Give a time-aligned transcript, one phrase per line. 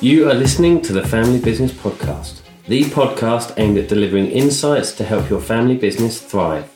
[0.00, 5.02] You are listening to the Family Business Podcast, the podcast aimed at delivering insights to
[5.02, 6.72] help your family business thrive.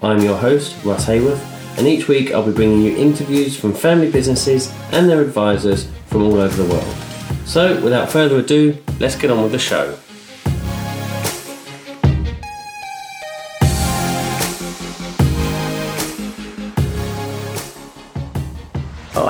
[0.00, 1.42] I'm your host, Russ Haworth,
[1.76, 6.22] and each week I'll be bringing you interviews from family businesses and their advisors from
[6.22, 6.96] all over the world.
[7.44, 9.98] So, without further ado, let's get on with the show.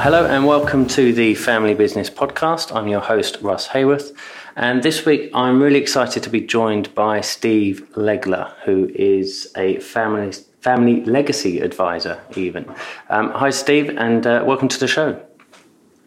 [0.02, 2.74] Hello and welcome to the Family Business Podcast.
[2.74, 4.10] I'm your host, Russ Haworth,
[4.56, 9.78] and this week I'm really excited to be joined by Steve Legler, who is a
[9.78, 12.20] family family legacy advisor.
[12.34, 12.64] Even
[13.10, 15.24] um, hi, Steve, and uh, welcome to the show.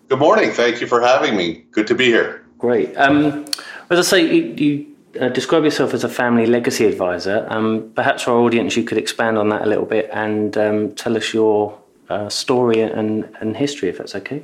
[0.10, 0.52] Good morning.
[0.52, 1.64] Thank you for having me.
[1.72, 2.46] Good to be here.
[2.58, 2.94] Great.
[2.98, 3.46] Um,
[3.90, 7.48] as I say, you, you uh, describe yourself as a family legacy advisor.
[7.50, 10.96] Um, perhaps for our audience, you could expand on that a little bit and um,
[10.96, 14.44] tell us your uh, story and, and history, if that's okay.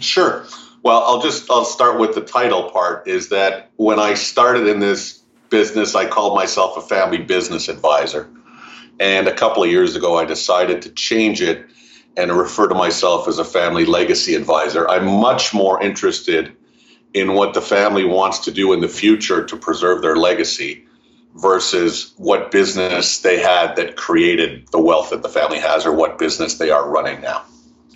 [0.00, 0.44] Sure.
[0.82, 3.08] Well, I'll just I'll start with the title part.
[3.08, 8.28] Is that when I started in this business, I called myself a family business advisor,
[9.00, 11.66] and a couple of years ago, I decided to change it
[12.16, 14.88] and refer to myself as a family legacy advisor.
[14.88, 16.56] I'm much more interested
[17.12, 20.85] in what the family wants to do in the future to preserve their legacy
[21.36, 26.18] versus what business they had that created the wealth that the family has or what
[26.18, 27.42] business they are running now.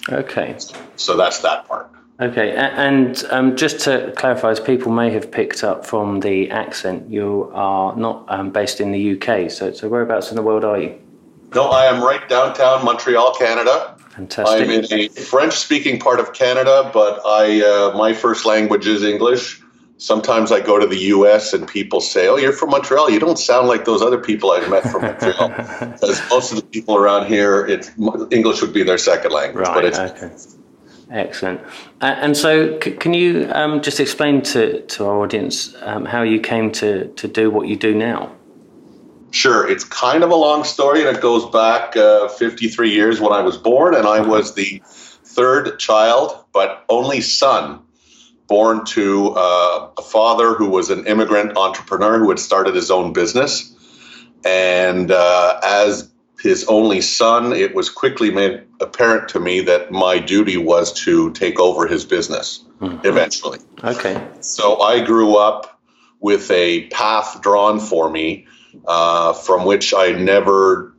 [0.09, 0.57] Okay.
[0.97, 1.91] So that's that part.
[2.21, 7.09] Okay, and um, just to clarify, as people may have picked up from the accent,
[7.09, 9.51] you are not um, based in the UK.
[9.51, 11.01] So, so whereabouts in the world are you?
[11.55, 13.97] No, I am right downtown Montreal, Canada.
[14.11, 14.69] Fantastic.
[14.69, 19.60] I'm in a French-speaking part of Canada, but I uh, my first language is English.
[20.01, 21.53] Sometimes I go to the U.S.
[21.53, 23.11] and people say, "Oh, you're from Montreal.
[23.11, 25.49] You don't sound like those other people I've met from Montreal."
[25.93, 27.91] because most of the people around here, it's
[28.31, 29.67] English would be their second language.
[29.67, 29.75] Right.
[29.75, 30.31] But it's, okay.
[31.11, 31.61] Excellent.
[32.01, 36.41] And so, c- can you um, just explain to, to our audience um, how you
[36.41, 38.33] came to, to do what you do now?
[39.33, 43.33] Sure, it's kind of a long story, and it goes back uh, 53 years when
[43.33, 47.81] I was born, and I was the third child, but only son,
[48.51, 53.13] born to uh, a father who was an immigrant entrepreneur who had started his own
[53.13, 53.75] business.
[54.45, 60.19] And uh, as his only son, it was quickly made apparent to me that my
[60.19, 62.65] duty was to take over his business
[63.05, 63.59] eventually.
[63.85, 64.21] Okay.
[64.41, 65.81] So I grew up
[66.19, 68.47] with a path drawn for me
[68.87, 70.95] uh, from which I never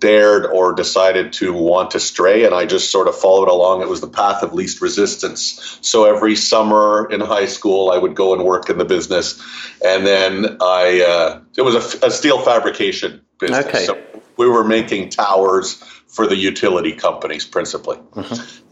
[0.00, 3.82] dared or decided to want to stray, and I just sort of followed along.
[3.82, 5.78] It was the path of least resistance.
[5.82, 9.40] So every summer in high school, I would go and work in the business,
[9.84, 13.66] and then I uh, it was a, a steel fabrication business.
[13.66, 13.84] Okay.
[13.84, 14.02] So
[14.36, 17.96] we were making towers for the utility companies principally.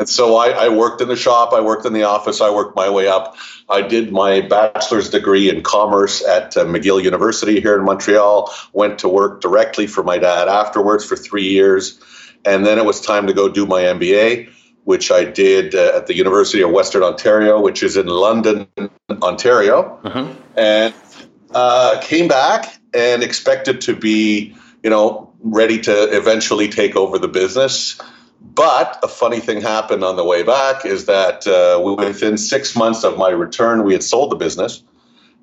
[0.00, 2.74] And so I, I worked in the shop, I worked in the office, I worked
[2.74, 3.36] my way up.
[3.68, 8.98] I did my bachelor's degree in commerce at uh, McGill University here in Montreal, went
[9.00, 12.00] to work directly for my dad afterwards for three years.
[12.44, 14.50] And then it was time to go do my MBA,
[14.84, 18.66] which I did uh, at the University of Western Ontario, which is in London,
[19.22, 20.00] Ontario.
[20.56, 20.94] And
[21.54, 27.28] uh, came back and expected to be, you know, ready to eventually take over the
[27.28, 28.00] business.
[28.40, 33.04] But a funny thing happened on the way back is that uh, within six months
[33.04, 34.82] of my return, we had sold the business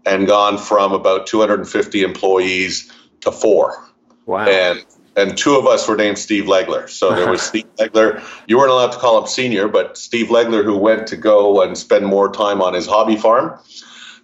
[0.06, 2.92] and gone from about 250 employees
[3.22, 3.84] to four.
[4.26, 4.48] Wow.
[4.48, 4.86] And
[5.18, 6.90] and two of us were named Steve Legler.
[6.90, 8.22] So there was Steve Legler.
[8.48, 11.78] You weren't allowed to call him senior, but Steve Legler, who went to go and
[11.78, 13.58] spend more time on his hobby farm.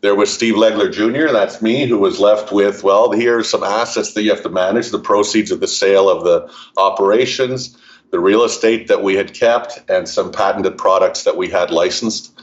[0.02, 3.64] There was Steve Legler Jr., that's me, who was left with, well, here are some
[3.64, 7.78] assets that you have to manage, the proceeds of the sale of the operations,
[8.10, 12.34] the real estate that we had kept, and some patented products that we had licensed.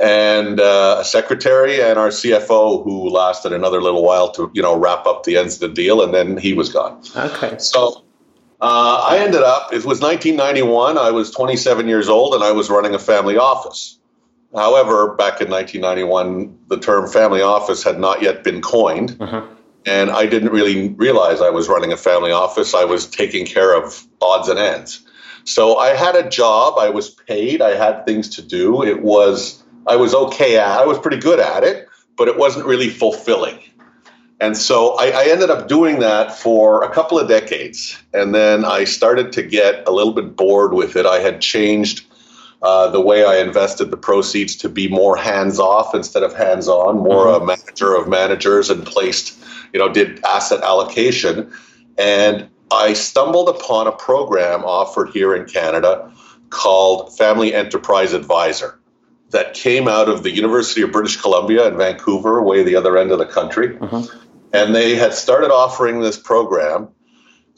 [0.00, 4.76] And uh, a secretary and our CFO who lasted another little while to, you know,
[4.76, 7.02] wrap up the ends of the deal, and then he was gone.
[7.16, 7.56] okay.
[7.58, 8.04] So
[8.60, 10.98] uh, I ended up, it was 1991.
[10.98, 13.98] I was 27 years old and I was running a family office.
[14.54, 19.16] However, back in 1991, the term family office had not yet been coined.
[19.20, 19.46] Uh-huh.
[19.84, 22.74] And I didn't really realize I was running a family office.
[22.74, 25.06] I was taking care of odds and ends.
[25.44, 26.74] So I had a job.
[26.78, 27.62] I was paid.
[27.62, 28.82] I had things to do.
[28.82, 32.66] It was, I was okay at I was pretty good at it, but it wasn't
[32.66, 33.60] really fulfilling.
[34.40, 37.96] And so I, I ended up doing that for a couple of decades.
[38.12, 41.06] And then I started to get a little bit bored with it.
[41.06, 42.04] I had changed
[42.62, 46.68] uh, the way I invested the proceeds to be more hands off instead of hands
[46.68, 49.38] on, more a manager of managers and placed,
[49.72, 51.52] you know, did asset allocation.
[51.98, 56.10] And I stumbled upon a program offered here in Canada
[56.50, 58.78] called Family Enterprise Advisor.
[59.30, 63.10] that came out of the University of British Columbia in Vancouver, way the other end
[63.10, 63.76] of the country.
[63.78, 64.02] Uh-huh.
[64.52, 66.88] And they had started offering this program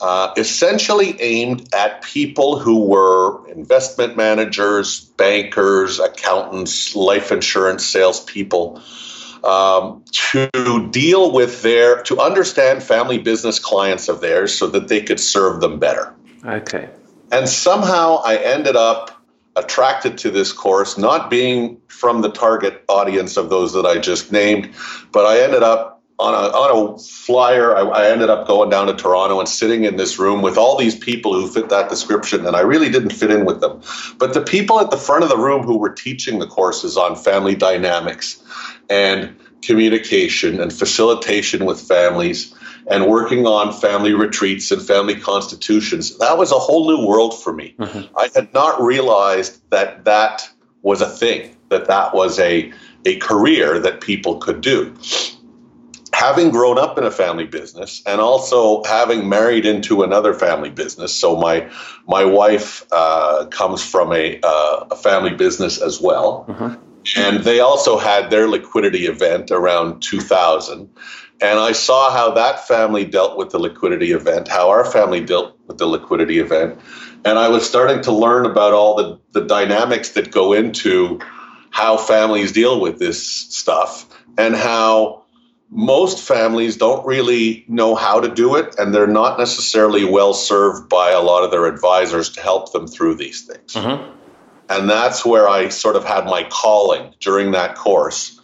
[0.01, 8.81] uh, essentially aimed at people who were investment managers, bankers, accountants, life insurance salespeople.
[9.45, 15.01] Um, to deal with their, to understand family business clients of theirs so that they
[15.01, 16.13] could serve them better.
[16.45, 16.89] Okay.
[17.31, 19.19] And somehow I ended up
[19.55, 24.33] attracted to this course, not being from the target audience of those that I just
[24.33, 24.71] named,
[25.13, 27.77] but I ended up on a on a flyer.
[27.77, 30.77] I, I, ended up going down to Toronto and sitting in this room with all
[30.77, 33.81] these people who fit that description, and I really didn't fit in with them.
[34.19, 37.15] But the people at the front of the room who were teaching the courses on
[37.15, 38.43] family dynamics
[38.91, 42.55] and communication and facilitation with families
[42.91, 46.17] and working on family retreats and family constitutions.
[46.19, 47.75] That was a whole new world for me.
[47.79, 48.17] Mm-hmm.
[48.17, 50.49] I had not realized that that
[50.83, 52.73] was a thing, that that was a,
[53.05, 54.95] a career that people could do.
[56.19, 61.15] Having grown up in a family business and also having married into another family business,
[61.15, 61.71] so my
[62.09, 66.75] my wife uh, comes from a, uh, a family business as well, mm-hmm.
[67.17, 70.91] and they also had their liquidity event around 2000
[71.41, 75.57] and I saw how that family dealt with the liquidity event, how our family dealt
[75.69, 76.81] with the liquidity event.
[77.25, 81.21] And I was starting to learn about all the, the dynamics that go into
[81.71, 84.07] how families deal with this stuff
[84.37, 85.18] and how
[85.71, 90.89] most families don't really know how to do it and they're not necessarily well served
[90.89, 93.75] by a lot of their advisors to help them through these things.
[93.75, 94.17] Mm-hmm.
[94.71, 98.41] And that's where I sort of had my calling during that course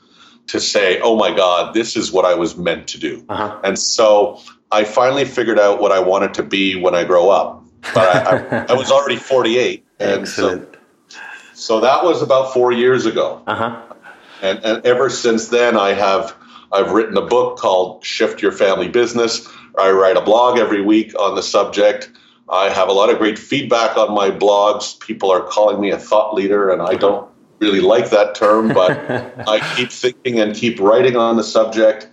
[0.48, 3.24] to say, oh my God, this is what I was meant to do.
[3.28, 3.60] Uh-huh.
[3.64, 4.40] And so
[4.70, 7.64] I finally figured out what I wanted to be when I grow up.
[7.94, 9.86] But I, I, I was already 48.
[10.00, 10.76] And Excellent.
[11.08, 11.18] so,
[11.54, 13.42] so that was about four years ago.
[13.46, 13.80] Uh-huh.
[14.42, 16.36] And, and ever since then, I have
[16.74, 19.48] I've written a book called Shift Your Family Business.
[19.78, 22.10] I write a blog every week on the subject.
[22.48, 24.98] I have a lot of great feedback on my blogs.
[24.98, 27.30] People are calling me a thought leader, and I don't
[27.60, 28.90] really like that term, but
[29.48, 32.08] I keep thinking and keep writing on the subject.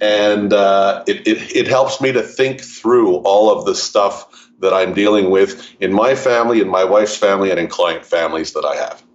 [0.00, 4.72] And uh, it, it, it helps me to think through all of the stuff that
[4.72, 8.64] I'm dealing with in my family, in my wife's family, and in client families that
[8.64, 9.05] I have.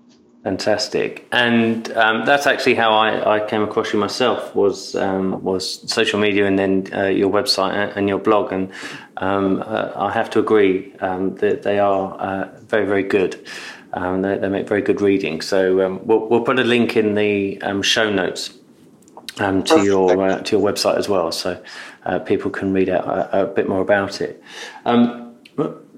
[0.43, 5.88] Fantastic, and um, that's actually how I, I, came across you myself was um, was
[5.88, 8.71] social media and then uh, your website and your blog, and
[9.17, 13.47] um, uh, I have to agree um, that they are uh, very very good.
[13.93, 15.41] Um, they, they, make very good reading.
[15.41, 18.57] So um, we'll, we'll put a link in the um, show notes
[19.39, 21.61] um, to your uh, to your website as well, so
[22.05, 24.41] uh, people can read out a, a, bit more about it.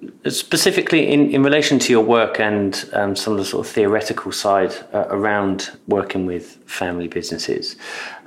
[0.04, 3.72] Um, specifically, in, in relation to your work and um, some of the sort of
[3.72, 7.76] theoretical side uh, around working with family businesses,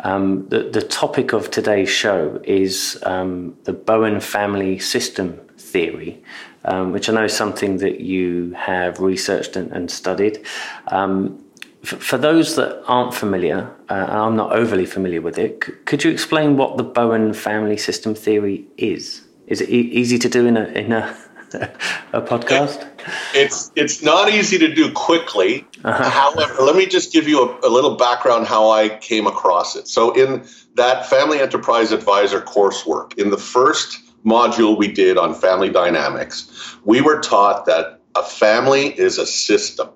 [0.02, 6.23] the, the topic of today's show is the Bowen family system theory,
[6.64, 10.44] um, which I know is something that you have researched and, and studied.
[10.88, 11.43] Um,
[11.82, 16.11] for those that aren't familiar, uh, I'm not overly familiar with it, c- could you
[16.11, 19.23] explain what the Bowen family system theory is?
[19.46, 21.17] Is it e- easy to do in a, in a,
[21.54, 22.87] a podcast?
[23.35, 25.66] It's it's not easy to do quickly.
[25.85, 26.11] Uh-huh.
[26.11, 29.88] However, let me just give you a, a, little background how I came across it.
[29.88, 35.70] So in that Family Enterprise Advisor coursework, in the first module we did on family
[35.70, 39.88] dynamics, we were taught that a family is a system.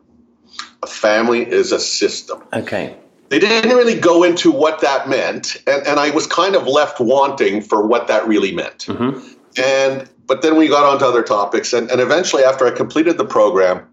[0.82, 2.42] A family is a system.
[2.52, 2.96] Okay.
[3.30, 6.98] They didn't really go into what that meant, and, and I was kind of left
[6.98, 8.86] wanting for what that really meant.
[8.86, 9.34] Mm-hmm.
[9.56, 13.24] And but then we got onto other topics, and, and eventually, after I completed the
[13.24, 13.84] program,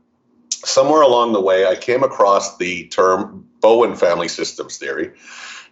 [0.52, 5.14] somewhere along the way, I came across the term Bowen family systems theory.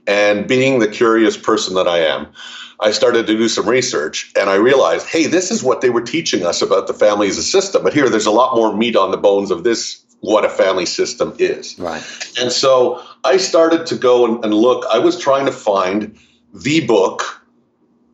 [0.08, 2.34] And being the curious person that I am,
[2.80, 6.02] I started to do some research and I realized, hey, this is what they were
[6.02, 7.84] teaching us about the family as a system.
[7.84, 10.88] But here, there's a lot more meat on the bones of this, what a family
[10.88, 11.78] system is.
[11.78, 12.04] Right.
[12.42, 14.84] And so I started to go and, and look.
[14.92, 16.18] I was trying to find
[16.56, 17.22] the book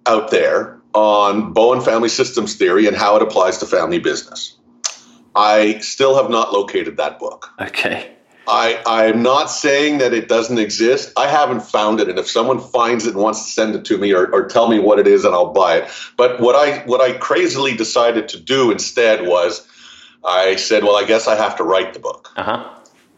[0.05, 4.57] out there on Bowen family systems theory and how it applies to family business.
[5.36, 7.50] I still have not located that book.
[7.60, 8.12] Okay.
[8.48, 11.13] I, I'm not saying that it doesn't exist.
[11.15, 13.98] I haven't found it, and if someone finds it and wants to send it to
[13.98, 15.91] me or, or tell me what it is, and I'll buy it.
[16.17, 19.65] But what I what I crazily decided to do instead was,
[20.25, 22.29] I said, well, I guess I have to write the book.
[22.36, 22.67] Uh-huh.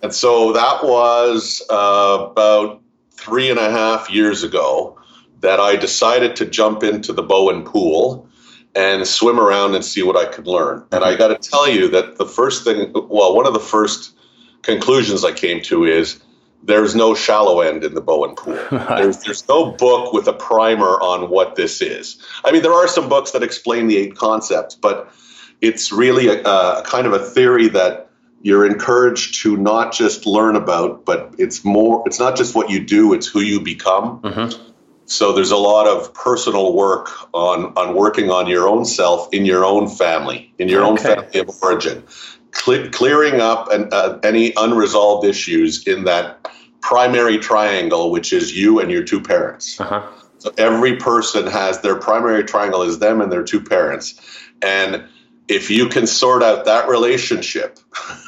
[0.03, 4.99] And so that was uh, about three and a half years ago
[5.43, 8.29] that I decided to jump into the Bowen pool
[8.73, 10.85] and swim around and see what I could learn.
[10.93, 14.15] And I got to tell you that the first thing, well, one of the first
[14.61, 16.23] conclusions I came to is
[16.63, 18.57] there's no shallow end in the Bowen pool.
[18.71, 22.25] There's, there's no book with a primer on what this is.
[22.45, 25.11] I mean, there are some books that explain the eight concepts, but
[25.59, 28.09] it's really a, a kind of a theory that
[28.41, 32.01] you're encouraged to not just learn about, but it's more.
[32.05, 34.21] It's not just what you do; it's who you become.
[34.21, 34.72] Mm-hmm.
[35.05, 39.45] So there's a lot of personal work on on working on your own self in
[39.45, 40.89] your own family, in your okay.
[40.91, 42.03] own family of origin,
[42.51, 46.49] Cle- clearing up an, uh, any unresolved issues in that
[46.81, 49.79] primary triangle, which is you and your two parents.
[49.79, 50.07] Uh-huh.
[50.39, 54.19] So every person has their primary triangle is them and their two parents,
[54.61, 55.03] and
[55.47, 57.79] if you can sort out that relationship.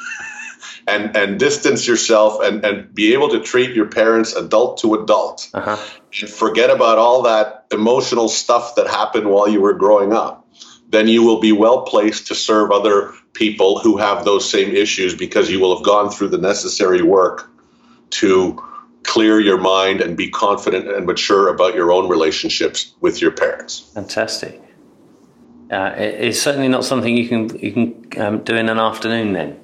[0.86, 5.48] and and distance yourself and and be able to treat your parents adult to adult
[5.54, 5.76] uh-huh.
[6.20, 10.46] and forget about all that emotional stuff that happened while you were growing up
[10.88, 15.14] then you will be well placed to serve other people who have those same issues
[15.14, 17.50] because you will have gone through the necessary work
[18.10, 18.62] to
[19.02, 23.90] clear your mind and be confident and mature about your own relationships with your parents.
[23.94, 24.60] Fantastic.
[25.70, 29.60] Uh, it's certainly not something you can you can um, do in an afternoon then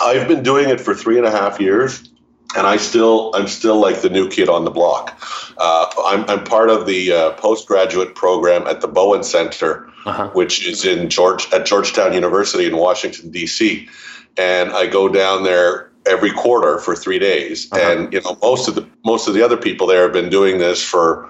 [0.00, 2.08] I've been doing it for three and a half years,
[2.56, 5.18] and I still I'm still like the new kid on the block.
[5.58, 10.30] Uh, I'm, I'm part of the uh, postgraduate program at the Bowen Center, uh-huh.
[10.30, 13.88] which is in George at Georgetown University in Washington D.C.
[14.36, 17.70] And I go down there every quarter for three days.
[17.72, 17.92] Uh-huh.
[17.92, 20.58] And you know most of the most of the other people there have been doing
[20.58, 21.28] this for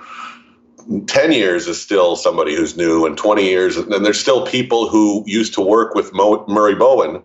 [1.06, 5.22] 10 years is still somebody who's new and 20 years and there's still people who
[5.26, 7.22] used to work with Mo- murray bowen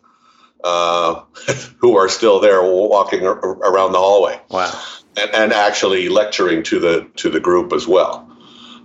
[0.66, 1.22] uh,
[1.78, 4.42] who are still there walking around the hallway.
[4.50, 4.74] Wow.
[5.16, 8.30] And, and, actually lecturing to the to the group as well.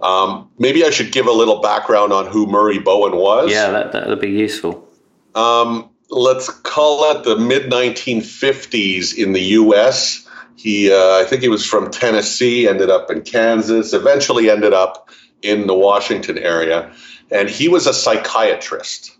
[0.00, 3.50] Um, maybe I should give a little background on who Murray Bowen was.
[3.50, 4.86] Yeah, that that would be useful.
[5.34, 10.28] Um, let's call it the mid 1950s in the U.S.
[10.56, 15.08] He, uh, I think he was from Tennessee, ended up in Kansas, eventually ended up
[15.42, 16.92] in the Washington area,
[17.30, 19.16] and he was a psychiatrist.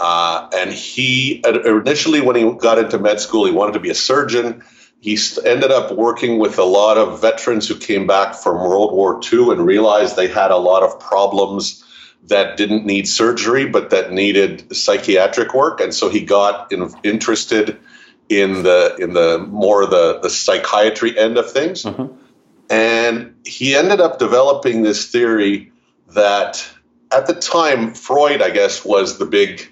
[0.00, 3.94] Uh, and he initially, when he got into med school, he wanted to be a
[3.94, 4.62] surgeon.
[5.00, 9.20] He ended up working with a lot of veterans who came back from World War
[9.32, 11.84] II and realized they had a lot of problems
[12.24, 15.80] that didn't need surgery, but that needed psychiatric work.
[15.80, 17.78] And so he got in, interested
[18.28, 21.84] in the in the more the the psychiatry end of things.
[21.84, 22.14] Mm-hmm.
[22.70, 25.72] And he ended up developing this theory
[26.10, 26.68] that
[27.10, 29.66] at the time Freud, I guess, was the big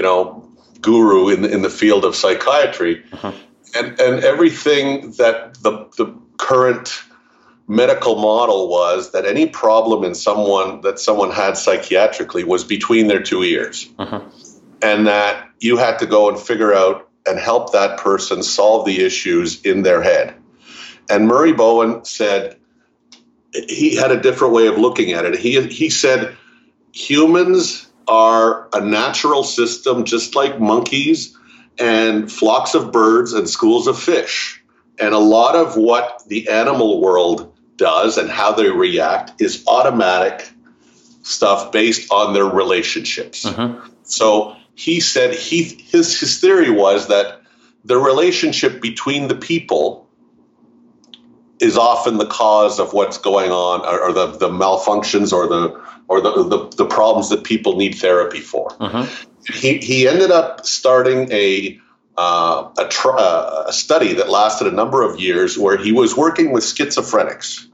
[0.00, 0.48] you know,
[0.80, 3.04] guru in the, in the field of psychiatry.
[3.12, 3.32] Uh-huh.
[3.76, 7.02] And, and everything that the, the current
[7.68, 13.22] medical model was that any problem in someone that someone had psychiatrically was between their
[13.22, 13.90] two ears.
[13.98, 14.22] Uh-huh.
[14.80, 19.04] And that you had to go and figure out and help that person solve the
[19.04, 20.34] issues in their head.
[21.10, 22.56] And Murray Bowen said
[23.52, 25.38] he had a different way of looking at it.
[25.38, 26.34] He, he said
[26.94, 31.36] humans are a natural system, just like monkeys
[31.78, 34.60] and flocks of birds and schools of fish.
[34.98, 40.50] And a lot of what the animal world does and how they react is automatic
[41.22, 43.46] stuff based on their relationships.
[43.46, 43.80] Uh-huh.
[44.02, 47.40] So he said he his his theory was that
[47.84, 50.08] the relationship between the people
[51.60, 55.80] is often the cause of what's going on or, or the, the malfunctions or the
[56.10, 58.76] or the, the, the problems that people need therapy for.
[58.80, 59.06] Uh-huh.
[59.46, 61.80] He, he ended up starting a,
[62.18, 66.16] uh, a, tr- uh, a study that lasted a number of years where he was
[66.16, 67.64] working with schizophrenics,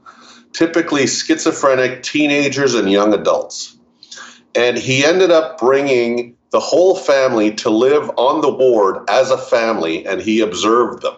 [0.53, 3.75] typically schizophrenic teenagers and young adults.
[4.53, 9.37] And he ended up bringing the whole family to live on the ward as a
[9.37, 11.15] family, and he observed them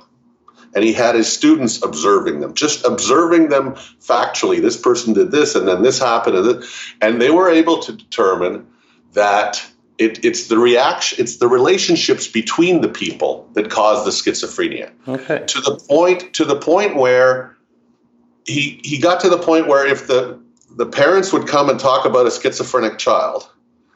[0.76, 4.62] and he had his students observing them, just observing them factually.
[4.62, 7.92] This person did this, and then this happened, and, this, and they were able to
[7.92, 8.68] determine
[9.14, 9.66] that
[9.98, 14.92] it, it's the reaction, it's the relationships between the people that cause the schizophrenia.
[15.08, 15.44] Okay.
[15.46, 17.58] To the point, to the point where
[18.46, 20.40] he he got to the point where if the
[20.78, 23.50] the parents would come and talk about a schizophrenic child,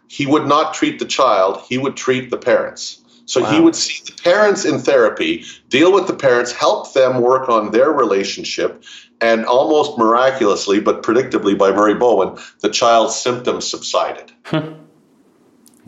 [0.08, 3.03] he would not treat the child; he would treat the parents.
[3.25, 3.51] So wow.
[3.51, 7.72] he would see the parents in therapy, deal with the parents, help them work on
[7.72, 8.84] their relationship,
[9.22, 14.32] and almost miraculously, but predictably by Murray Bowen, the child's symptoms subsided.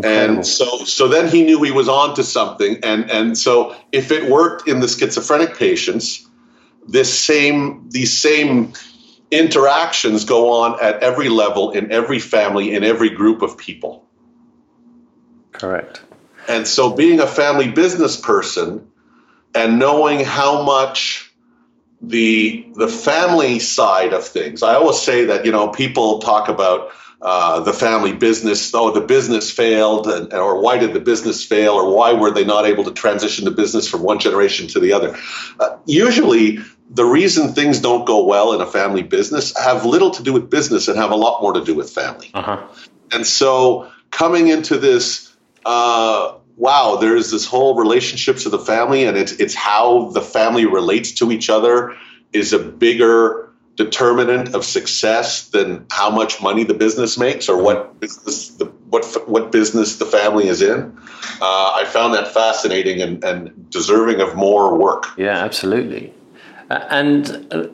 [0.03, 4.11] and so so then he knew he was on to something and and so if
[4.11, 6.27] it worked in the schizophrenic patients
[6.87, 8.73] this same these same
[9.31, 14.05] interactions go on at every level in every family in every group of people
[15.53, 16.01] correct
[16.47, 18.91] and so, being a family business person,
[19.53, 21.33] and knowing how much
[22.01, 24.63] the the family side of things.
[24.63, 28.73] I always say that you know people talk about uh, the family business.
[28.73, 32.45] Oh, the business failed, and, or why did the business fail, or why were they
[32.45, 35.17] not able to transition the business from one generation to the other?
[35.59, 36.59] Uh, usually,
[36.89, 40.49] the reason things don't go well in a family business have little to do with
[40.49, 42.29] business and have a lot more to do with family.
[42.33, 42.67] Uh-huh.
[43.11, 45.24] And so, coming into this.
[45.65, 50.65] Uh, wow, there's this whole relationships of the family, and it's it's how the family
[50.65, 51.95] relates to each other
[52.33, 53.45] is a bigger
[53.75, 59.03] determinant of success than how much money the business makes or what business the, what
[59.27, 60.97] what business the family is in.
[61.41, 65.07] Uh, I found that fascinating and, and deserving of more work.
[65.17, 66.13] Yeah, absolutely.
[66.69, 67.67] Uh, and uh,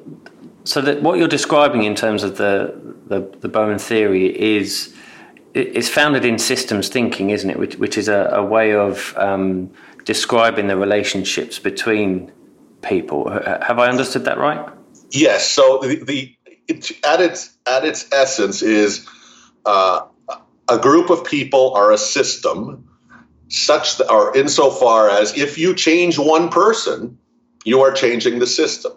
[0.64, 2.74] so that what you're describing in terms of the
[3.08, 4.96] the, the Bowen theory is
[5.54, 7.60] it's founded in systems thinking, isn't it?
[7.60, 9.72] Which, which is a, a way of um,
[10.06, 12.32] describing the relationships between
[12.82, 13.30] people.
[13.30, 14.68] Have I understood that right?
[15.12, 15.50] Yes.
[15.50, 16.36] So the, the
[16.68, 19.08] it, at its at its essence is
[19.66, 20.06] uh,
[20.70, 22.90] a group of people are a system,
[23.50, 27.18] such that, or insofar as if you change one person,
[27.66, 28.94] you are changing the system.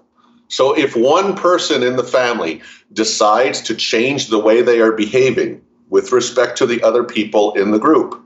[0.49, 5.64] So if one person in the family decides to change the way they are behaving
[5.95, 8.21] with respect to the other people in the group.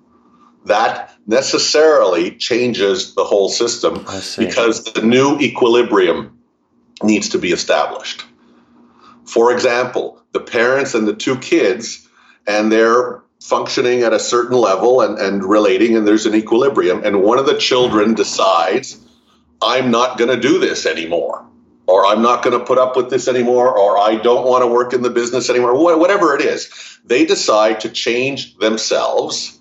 [0.64, 4.06] That necessarily changes the whole system
[4.38, 6.38] because the new equilibrium
[7.02, 8.24] needs to be established.
[9.26, 12.08] For example, the parents and the two kids,
[12.46, 17.22] and they're functioning at a certain level and, and relating, and there's an equilibrium, and
[17.22, 18.98] one of the children decides,
[19.60, 21.47] I'm not going to do this anymore
[21.88, 24.66] or I'm not going to put up with this anymore, or I don't want to
[24.66, 26.70] work in the business anymore, whatever it is.
[27.04, 29.58] They decide to change themselves.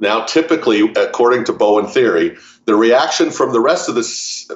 [0.00, 4.02] Now, typically, according to Bowen theory, the reaction from the rest of the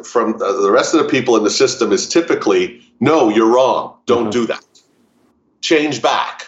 [0.04, 3.96] from the rest of the people in the system is typically, "No, you're wrong.
[4.06, 4.30] Don't mm-hmm.
[4.30, 4.64] do that.
[5.60, 6.46] Change back."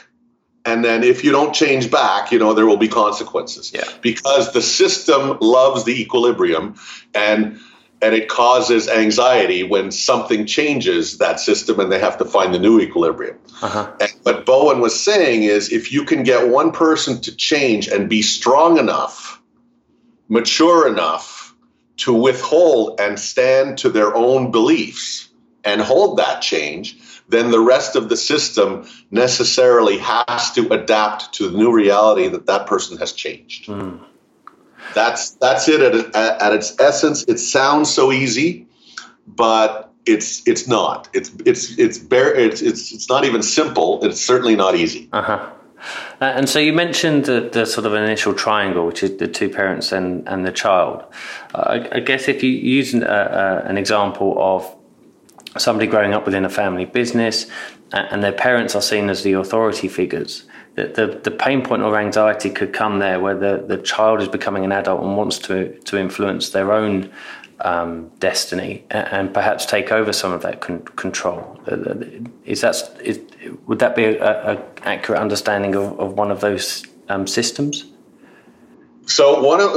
[0.65, 3.71] And then, if you don't change back, you know there will be consequences.
[3.73, 3.85] Yeah.
[4.01, 6.75] Because the system loves the equilibrium,
[7.15, 7.61] and
[8.03, 12.59] and it causes anxiety when something changes that system and they have to find the
[12.59, 13.39] new equilibrium.
[13.63, 13.91] Uh-huh.
[14.01, 18.09] And what Bowen was saying is if you can get one person to change and
[18.09, 19.41] be strong enough,
[20.29, 21.55] mature enough
[21.99, 25.29] to withhold and stand to their own beliefs
[25.65, 31.49] and hold that change, then the rest of the system necessarily has to adapt to
[31.49, 33.67] the new reality that that person has changed.
[33.67, 34.01] Mm.
[34.95, 37.25] That's that's it at, at, its essence.
[37.25, 38.67] It sounds so easy,
[39.27, 41.09] but it's it's not.
[41.13, 42.35] It's it's it's bare.
[42.35, 44.05] It's it's it's not even simple.
[44.05, 45.09] It's certainly not easy.
[45.13, 45.51] Uh-huh.
[46.21, 49.49] Uh, and so you mentioned the, the, sort of initial triangle, which is the two
[49.51, 51.05] parents and, and the child.
[51.55, 51.59] Uh,
[51.93, 54.75] I, I, guess if you use an, uh, uh an example of
[55.59, 57.47] somebody growing up within a family business
[57.93, 60.45] and their parents are seen as the authority figures,
[60.77, 64.65] the, the, pain point or anxiety could come there where the, the child is becoming
[64.65, 67.11] an adult and wants to, to influence their own
[67.61, 71.59] um, destiny and, and, perhaps take over some of that con- control.
[72.45, 73.21] Is that is,
[73.67, 77.87] would that be an accurate understanding of, of one of those um, systems?
[79.07, 79.73] So one of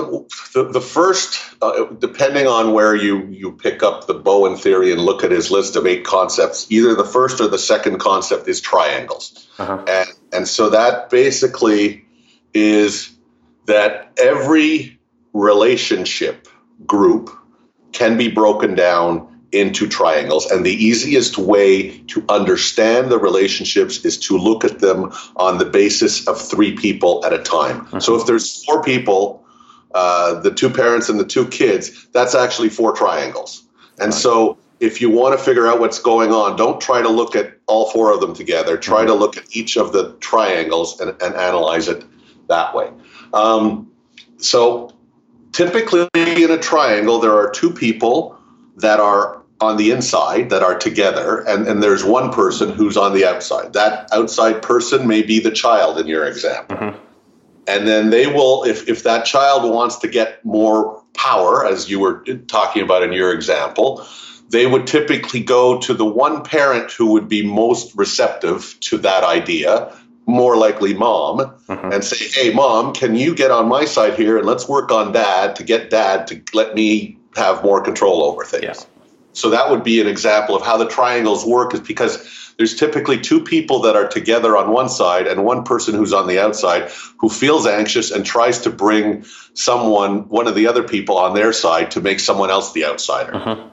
[0.54, 5.02] the, the first, uh, depending on where you you pick up the Bowen theory and
[5.02, 8.60] look at his list of eight concepts, either the first or the second concept is
[8.60, 9.86] triangles, uh-huh.
[9.88, 12.06] and and so that basically
[12.56, 13.16] is
[13.66, 15.00] that every
[15.34, 16.48] relationship
[16.88, 17.30] group
[17.92, 20.50] can be broken down into triangles.
[20.52, 25.66] And the easiest way to understand the relationships is to look at them on the
[25.66, 27.86] basis of three people at a time.
[27.86, 28.00] Mm-hmm.
[28.00, 29.44] So if there's four people,
[29.94, 33.64] uh, the two parents and the two kids, that's actually four triangles.
[34.00, 34.14] And right.
[34.14, 37.58] so if you want to figure out what's going on, don't try to look at
[37.68, 38.78] all four of them together.
[38.78, 39.08] Try mm-hmm.
[39.08, 42.06] to look at each of the triangles and, and analyze it
[42.48, 42.92] that way.
[43.34, 43.92] Um,
[44.38, 44.94] so
[45.52, 48.38] typically in a triangle, there are two people
[48.78, 53.14] that are on the inside that are together, and, and there's one person who's on
[53.14, 53.74] the outside.
[53.74, 56.78] That outside person may be the child in your example.
[56.78, 56.98] Mm-hmm.
[57.68, 62.00] And then they will, if, if that child wants to get more power, as you
[62.00, 64.06] were talking about in your example,
[64.50, 69.24] they would typically go to the one parent who would be most receptive to that
[69.24, 69.96] idea,
[70.26, 71.92] more likely mom, mm-hmm.
[71.92, 75.12] and say, Hey, mom, can you get on my side here and let's work on
[75.12, 78.64] dad to get dad to let me have more control over things.
[78.64, 78.99] Yeah.
[79.34, 83.20] So that would be an example of how the triangles work, is because there's typically
[83.20, 86.92] two people that are together on one side and one person who's on the outside
[87.18, 91.54] who feels anxious and tries to bring someone, one of the other people on their
[91.54, 93.36] side to make someone else the outsider.
[93.36, 93.70] Uh-huh.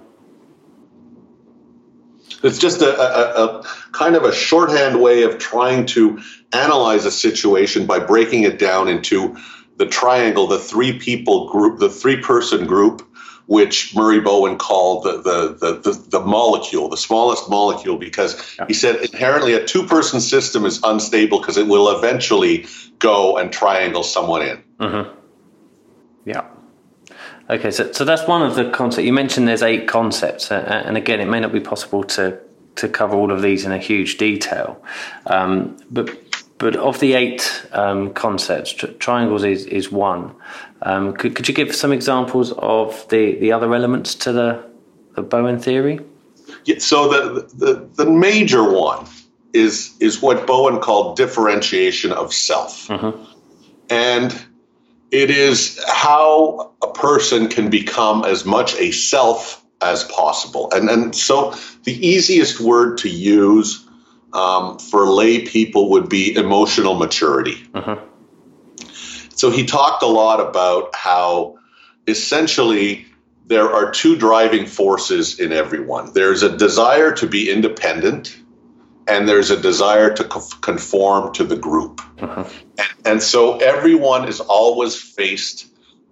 [2.45, 6.21] It's just a, a, a, kind of a shorthand way of trying to
[6.53, 9.37] analyze a situation by breaking it down into
[9.79, 13.07] the triangle, the three people group, the three person group,
[13.47, 18.97] which Murray Bowen called the, the, the, the, molecule, the smallest molecule, because he said
[18.97, 22.67] inherently a two person system is unstable because it will eventually
[22.99, 24.63] go and triangle someone in.
[24.81, 25.19] Mm-hmm.
[26.25, 26.45] Yeah.
[27.49, 29.05] Okay, so, so that's one of the concepts.
[29.05, 32.41] You mentioned there's eight concepts, uh, and again, it may not be possible to,
[32.75, 34.83] to cover all of these in a huge detail.
[35.27, 36.26] Um, but
[36.59, 40.35] but of the eight um, concepts, tr- triangles is, is one.
[40.83, 44.65] Um, could, could you give some examples of the, the other elements to the,
[45.15, 46.01] the Bowen theory?
[46.65, 49.07] Yeah, so the, the, the major one
[49.53, 52.89] is, is what Bowen called differentiation of self.
[52.89, 53.23] Mm-hmm.
[53.91, 54.47] And
[55.11, 60.71] it is how a person can become as much a self as possible.
[60.73, 63.86] And, and so the easiest word to use
[64.33, 67.67] um, for lay people would be emotional maturity.
[67.75, 67.99] Uh-huh.
[69.35, 71.59] So he talked a lot about how
[72.07, 73.07] essentially
[73.47, 78.37] there are two driving forces in everyone there's a desire to be independent,
[79.07, 82.01] and there's a desire to conform to the group.
[82.21, 82.45] Uh-huh.
[82.79, 85.69] And, and so everyone is always faced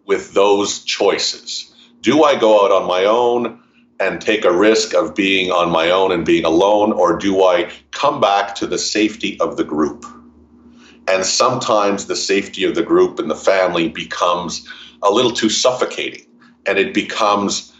[0.07, 1.75] with those choices.
[2.03, 3.64] Do I go out on my own?
[4.01, 7.71] And take a risk of being on my own and being alone, or do I
[7.93, 10.05] come back to the safety of the group?
[11.07, 14.69] And sometimes the safety of the group and the family becomes
[15.03, 16.27] a little too suffocating,
[16.67, 17.73] and it becomes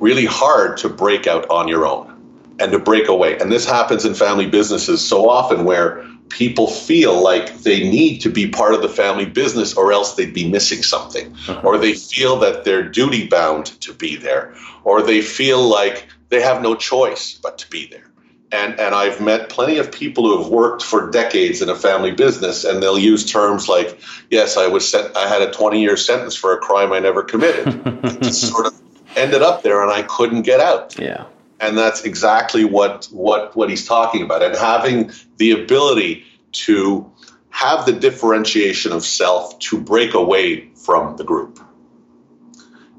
[0.00, 2.14] really hard to break out on your own
[2.60, 3.38] and to break away.
[3.38, 8.30] And this happens in family businesses so often where people feel like they need to
[8.30, 11.60] be part of the family business or else they'd be missing something uh-huh.
[11.64, 14.54] or they feel that they're duty bound to be there
[14.88, 18.10] or they feel like they have no choice but to be there.
[18.50, 22.12] And and I've met plenty of people who have worked for decades in a family
[22.12, 25.98] business and they'll use terms like yes I was sent I had a 20 year
[25.98, 27.66] sentence for a crime I never committed.
[28.22, 28.80] Just sort of
[29.14, 30.98] ended up there and I couldn't get out.
[30.98, 31.26] Yeah.
[31.60, 34.42] And that's exactly what what what he's talking about.
[34.42, 36.24] And having the ability
[36.64, 37.12] to
[37.50, 41.60] have the differentiation of self to break away from the group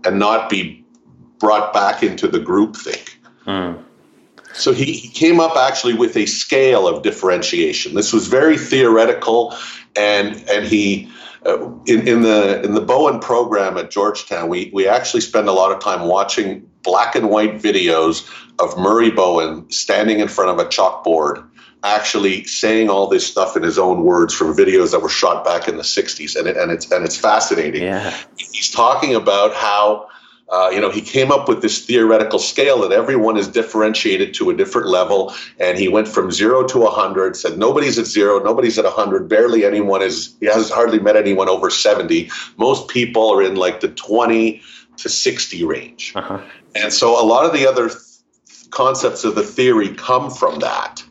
[0.05, 0.78] and not be
[1.39, 3.81] brought back into the group think mm.
[4.53, 9.55] so he, he came up actually with a scale of differentiation this was very theoretical
[9.95, 11.09] and and he
[11.45, 15.53] uh, in, in the in the Bowen program at Georgetown, we we actually spend a
[15.53, 20.59] lot of time watching black and white videos of Murray Bowen standing in front of
[20.59, 21.47] a chalkboard,
[21.83, 25.69] actually saying all this stuff in his own words from videos that were shot back
[25.69, 27.83] in the '60s, and it, and it's and it's fascinating.
[27.83, 28.13] Yeah.
[28.37, 30.09] He's talking about how
[30.51, 34.49] uh, you know, he came up with this theoretical scale that everyone is differentiated to
[34.49, 35.33] a different level.
[35.59, 39.63] And he went from zero to 100, said nobody's at zero, nobody's at 100, barely
[39.63, 42.31] anyone is, he has hardly met anyone over 70.
[42.57, 44.61] Most people are in like the 20
[44.97, 46.13] to 60 range.
[46.15, 46.41] Uh-huh.
[46.75, 48.01] And so a lot of the other th-
[48.71, 51.03] concepts of the theory come from that,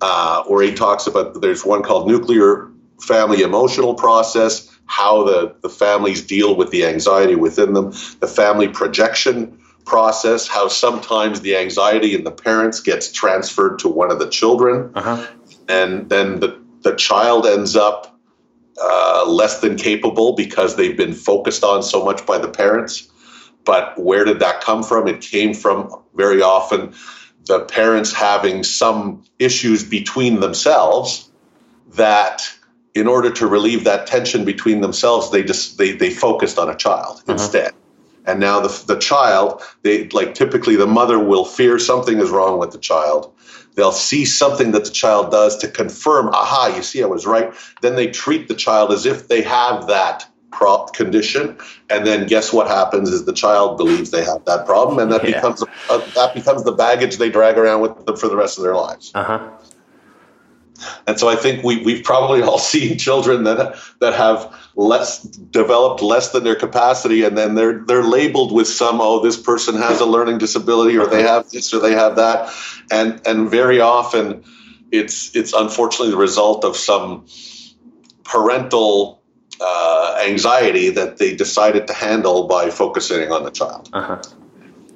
[0.00, 2.70] uh, where he talks about there's one called nuclear
[3.00, 8.68] family emotional process how the, the families deal with the anxiety within them, the family
[8.68, 14.28] projection process, how sometimes the anxiety in the parents gets transferred to one of the
[14.28, 15.26] children, uh-huh.
[15.68, 18.18] and then the, the child ends up
[18.80, 23.08] uh, less than capable because they've been focused on so much by the parents.
[23.64, 25.08] But where did that come from?
[25.08, 26.94] It came from very often
[27.46, 31.30] the parents having some issues between themselves
[31.94, 32.42] that
[32.96, 36.74] in order to relieve that tension between themselves, they just they they focused on a
[36.74, 37.32] child uh-huh.
[37.32, 37.72] instead.
[38.24, 42.58] And now the the child, they like typically the mother will fear something is wrong
[42.58, 43.32] with the child.
[43.74, 47.52] They'll see something that the child does to confirm, aha, you see, I was right.
[47.82, 51.58] Then they treat the child as if they have that prop condition,
[51.90, 55.22] and then guess what happens is the child believes they have that problem, and that
[55.22, 55.36] yeah.
[55.36, 58.64] becomes a, that becomes the baggage they drag around with them for the rest of
[58.64, 59.12] their lives.
[59.14, 59.50] Uh-huh.
[61.06, 66.02] And so I think we, we've probably all seen children that that have less developed
[66.02, 70.00] less than their capacity, and then they're they're labeled with some oh this person has
[70.00, 72.52] a learning disability or they have this or they have that,
[72.90, 74.44] and and very often
[74.92, 77.26] it's it's unfortunately the result of some
[78.24, 79.22] parental
[79.60, 83.88] uh, anxiety that they decided to handle by focusing on the child.
[83.92, 84.20] Uh-huh.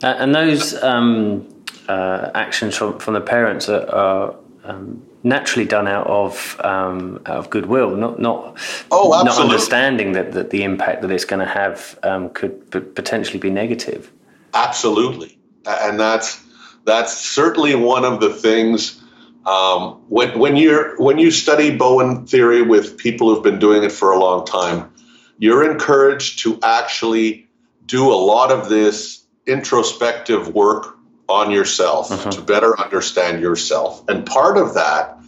[0.03, 1.47] Uh, and those um,
[1.89, 7.37] uh, actions from, from the parents are, are um, naturally done out of um, out
[7.37, 8.59] of goodwill, not not
[8.91, 12.81] Oh, not understanding that, that the impact that it's going to have um, could p-
[12.81, 14.11] potentially be negative.
[14.55, 16.43] Absolutely, and that's
[16.85, 19.03] that's certainly one of the things.
[19.47, 23.93] Um, when when you're when you study Bowen theory with people who've been doing it
[23.93, 24.93] for a long time,
[25.39, 27.49] you're encouraged to actually
[27.87, 30.97] do a lot of this introspective work
[31.31, 35.19] on yourself to better understand yourself, and part of that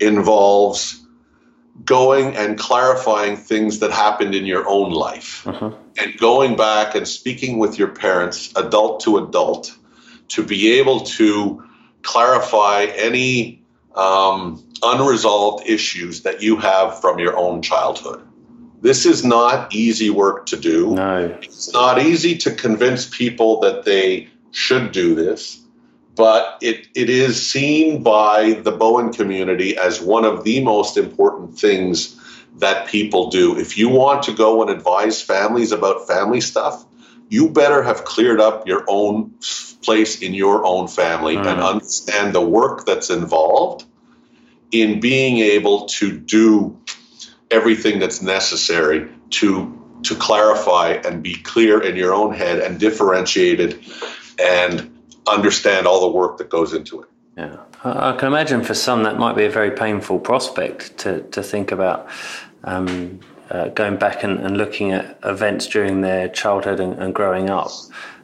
[0.00, 0.96] involves
[1.84, 5.46] going and clarifying things that happened in your own life
[5.98, 9.76] and going back and speaking with your parents, adult to adult,
[10.28, 11.62] to be able to
[12.02, 13.62] clarify any
[13.94, 18.26] um, unresolved issues that you have from your own childhood.
[18.82, 20.94] This is not easy work to do.
[20.94, 21.38] No.
[21.42, 25.60] It's not easy to convince people that they should do this,
[26.16, 31.58] but it, it is seen by the Bowen community as one of the most important
[31.58, 32.16] things
[32.58, 33.58] that people do.
[33.58, 36.84] If you want to go and advise families about family stuff,
[37.28, 39.32] you better have cleared up your own
[39.82, 41.66] place in your own family and mm.
[41.66, 43.84] understand the work that's involved
[44.72, 46.78] in being able to do
[47.50, 53.60] everything that's necessary to to clarify and be clear in your own head and differentiate
[53.60, 53.78] it
[54.40, 57.08] and understand all the work that goes into it.
[57.36, 61.42] Yeah, I can imagine for some that might be a very painful prospect to, to
[61.42, 62.08] think about
[62.64, 67.48] um, uh, going back and, and looking at events during their childhood and, and growing
[67.48, 67.70] up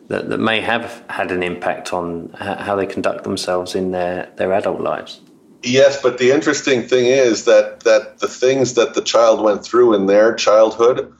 [0.09, 4.53] that, that may have had an impact on how they conduct themselves in their, their
[4.53, 5.21] adult lives.
[5.63, 9.95] Yes, but the interesting thing is that that the things that the child went through
[9.95, 11.13] in their childhood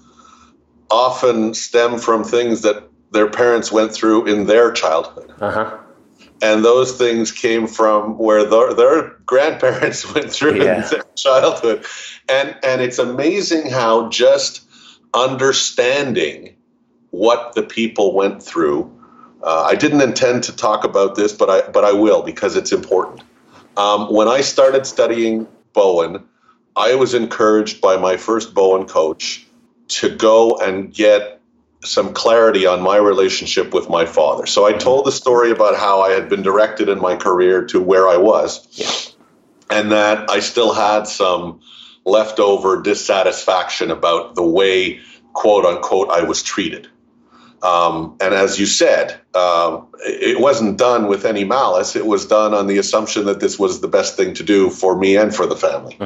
[0.89, 5.33] often stem from things that their parents went through in their childhood.
[5.41, 5.79] Uh huh.
[6.43, 10.85] and those things came from where their, their grandparents went through Yeah.
[10.85, 11.85] in their childhood
[12.29, 14.63] and and it's amazing how just
[15.15, 16.57] understanding
[17.11, 18.91] what the people went through
[19.43, 22.73] uh, i didn't intend to talk about this but i but i will because it's
[22.73, 23.23] important
[23.77, 26.23] um, when i started studying bowen
[26.75, 29.47] i was encouraged by my first bowen coach
[29.89, 31.36] to go and get
[31.87, 34.47] some clarity on my relationship with my father.
[34.47, 37.81] So I told the story about how I had been directed in my career to
[37.81, 39.15] where I was,
[39.71, 41.61] and that I still had some
[42.05, 45.01] leftover dissatisfaction about the way,
[45.33, 46.89] quote unquote, I was treated.
[47.63, 51.97] Um, and as you said, um, it wasn't done with any malice.
[51.97, 54.97] It was done on the assumption that this was the best thing to do for
[54.97, 55.97] me and for the family.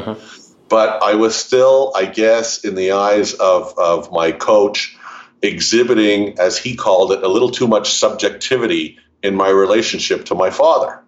[0.68, 4.96] But I was still, I guess, in the eyes of, of my coach,
[5.42, 10.50] exhibiting, as he called it, a little too much subjectivity in my relationship to my
[10.50, 11.00] father.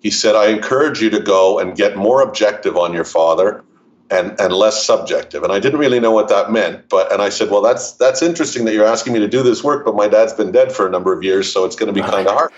[0.00, 3.64] He said, I encourage you to go and get more objective on your father
[4.10, 5.42] and, and less subjective.
[5.42, 8.22] And I didn't really know what that meant, but and I said, Well, that's that's
[8.22, 10.86] interesting that you're asking me to do this work, but my dad's been dead for
[10.86, 12.52] a number of years, so it's going to be kind of hard.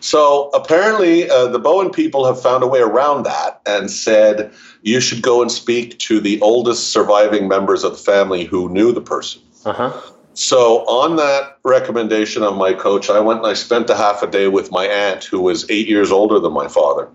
[0.00, 5.00] So apparently, uh, the Bowen people have found a way around that and said you
[5.00, 9.00] should go and speak to the oldest surviving members of the family who knew the
[9.00, 9.42] person.
[9.64, 10.11] Uh huh.
[10.34, 14.26] So, on that recommendation of my coach, I went and I spent a half a
[14.26, 17.08] day with my aunt, who was eight years older than my father.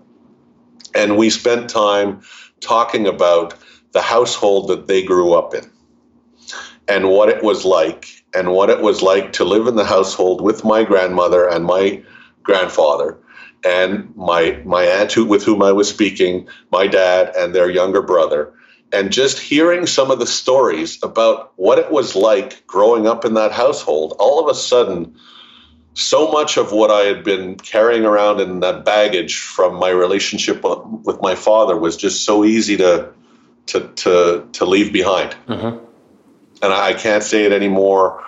[0.94, 2.22] And we spent time
[2.60, 3.54] talking about
[3.92, 5.68] the household that they grew up in
[6.86, 10.40] and what it was like, and what it was like to live in the household
[10.40, 12.02] with my grandmother and my
[12.42, 13.18] grandfather.
[13.64, 18.00] And my my aunt, who, with whom I was speaking, my dad, and their younger
[18.00, 18.52] brother,
[18.92, 23.34] and just hearing some of the stories about what it was like growing up in
[23.34, 25.14] that household, all of a sudden,
[25.94, 30.62] so much of what I had been carrying around in that baggage from my relationship
[30.62, 33.10] with my father was just so easy to
[33.66, 35.34] to to, to leave behind.
[35.48, 35.80] Mhm.
[36.62, 38.22] And I can't say it any more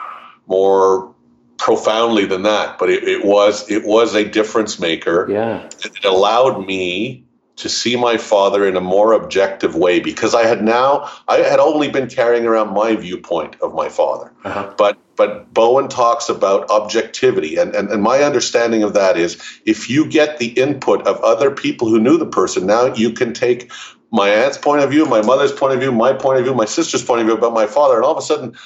[0.47, 1.15] more
[1.59, 5.69] profoundly than that, but it, it was it was a difference maker Yeah.
[5.85, 7.25] it allowed me
[7.61, 11.59] to see my father in a more objective way because I had now I had
[11.59, 14.33] only been carrying around my viewpoint of my father.
[14.45, 14.75] Uh-huh.
[14.77, 19.91] But but Bowen talks about objectivity and, and, and my understanding of that is if
[19.91, 23.71] you get the input of other people who knew the person, now you can take
[24.11, 26.65] my aunt's point of view, my mother's point of view, my point of view, my
[26.65, 28.57] sister's point of view about my father, and all of a sudden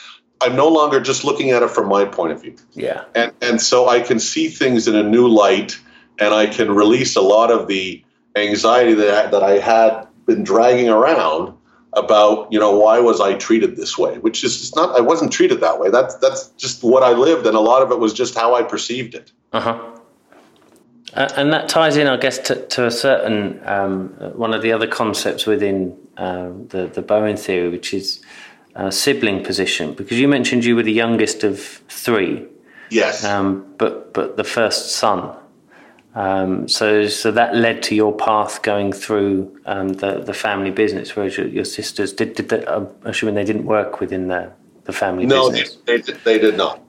[0.40, 3.04] I'm no longer just looking at it from my point of view Yeah.
[3.14, 5.78] and and so I can see things in a new light,
[6.20, 8.04] and I can release a lot of the
[8.36, 11.54] anxiety that I, that I had been dragging around
[11.92, 15.32] about you know why was I treated this way, which is it's not I wasn't
[15.32, 15.90] treated that way.
[15.90, 18.62] That's that's just what I lived, and a lot of it was just how I
[18.62, 19.32] perceived it.
[19.52, 19.90] Uh huh.
[21.12, 24.72] Uh, and that ties in, I guess, to, to a certain um, one of the
[24.72, 28.20] other concepts within uh, the the Bowen theory, which is
[28.74, 29.94] uh, sibling position.
[29.94, 32.46] Because you mentioned you were the youngest of three.
[32.90, 33.24] Yes.
[33.24, 35.36] Um, but but the first son.
[36.14, 41.16] Um, so so that led to your path going through um, the the family business,
[41.16, 42.34] whereas your, your sisters did.
[42.34, 44.52] Did they, I'm assuming they didn't work within the
[44.84, 45.76] the family no, business.
[45.76, 46.80] No, they, they, they did not.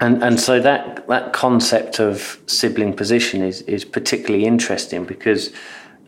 [0.00, 5.52] And and so that that concept of sibling position is is particularly interesting because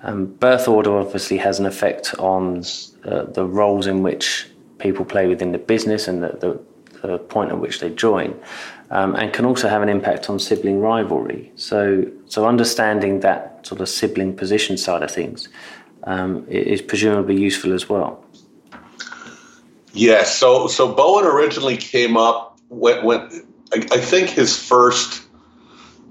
[0.02, 2.64] um, birth order obviously has an effect on
[3.04, 7.50] uh, the roles in which people play within the business and the, the, the point
[7.50, 8.38] at which they join,
[8.90, 11.52] um, and can also have an impact on sibling rivalry.
[11.56, 15.48] So so understanding that sort of sibling position side of things
[16.04, 18.24] um, is presumably useful as well.
[19.92, 20.38] Yes.
[20.38, 23.20] So so Bowen originally came up when, when
[23.72, 25.22] I, I think his first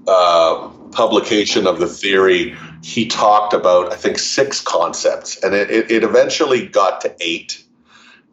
[0.06, 5.90] uh, publication of the theory, he talked about, I think, six concepts, and it, it,
[5.90, 7.62] it eventually got to eight.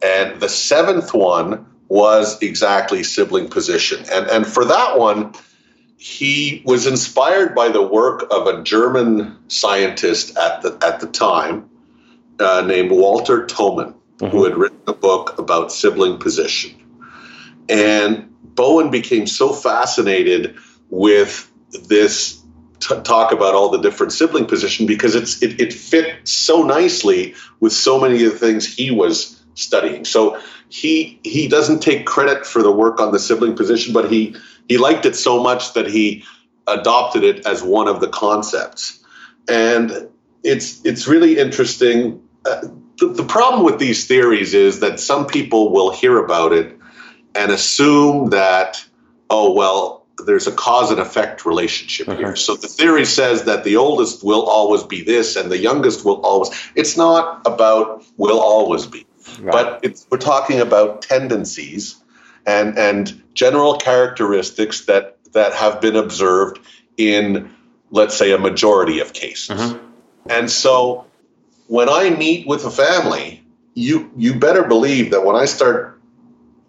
[0.02, 4.04] And the seventh one was exactly sibling position.
[4.10, 5.32] And, and for that one,
[5.96, 11.70] he was inspired by the work of a German scientist at the, at the time
[12.40, 14.26] uh, named Walter Toman, mm-hmm.
[14.26, 16.74] who had written a book about sibling position.
[17.68, 20.56] And Bowen became so fascinated
[20.90, 21.48] with
[21.88, 22.42] this
[22.80, 27.36] t- talk about all the different sibling position because it's it, it fit so nicely
[27.60, 30.04] with so many of the things he was studying.
[30.04, 34.36] So he he doesn't take credit for the work on the sibling position, but he
[34.68, 36.24] he liked it so much that he
[36.66, 39.04] adopted it as one of the concepts.
[39.48, 40.08] And
[40.42, 42.22] it's it's really interesting.
[42.44, 46.78] Uh, the, the problem with these theories is that some people will hear about it
[47.34, 48.84] and assume that,
[49.28, 52.18] oh, well, there's a cause and effect relationship uh-huh.
[52.18, 52.36] here.
[52.36, 56.20] So the theory says that the oldest will always be this and the youngest will
[56.20, 56.50] always.
[56.74, 59.06] It's not about will always be,
[59.40, 59.80] right.
[59.82, 61.96] but we're talking about tendencies
[62.46, 66.60] and and general characteristics that that have been observed
[66.96, 67.52] in,
[67.90, 69.60] let's say, a majority of cases.
[69.60, 69.78] Uh-huh.
[70.30, 71.06] And so
[71.66, 75.94] when I meet with a family, you you better believe that when I start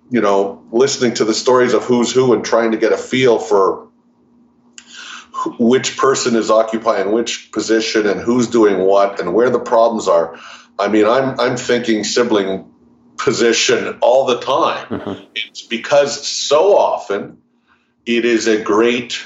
[0.09, 3.39] you know, listening to the stories of who's who and trying to get a feel
[3.39, 3.87] for
[5.59, 10.39] which person is occupying which position and who's doing what and where the problems are.
[10.77, 12.71] I mean, I'm I'm thinking sibling
[13.17, 14.87] position all the time.
[14.87, 15.23] Mm-hmm.
[15.35, 17.41] It's because so often
[18.05, 19.25] it is a great,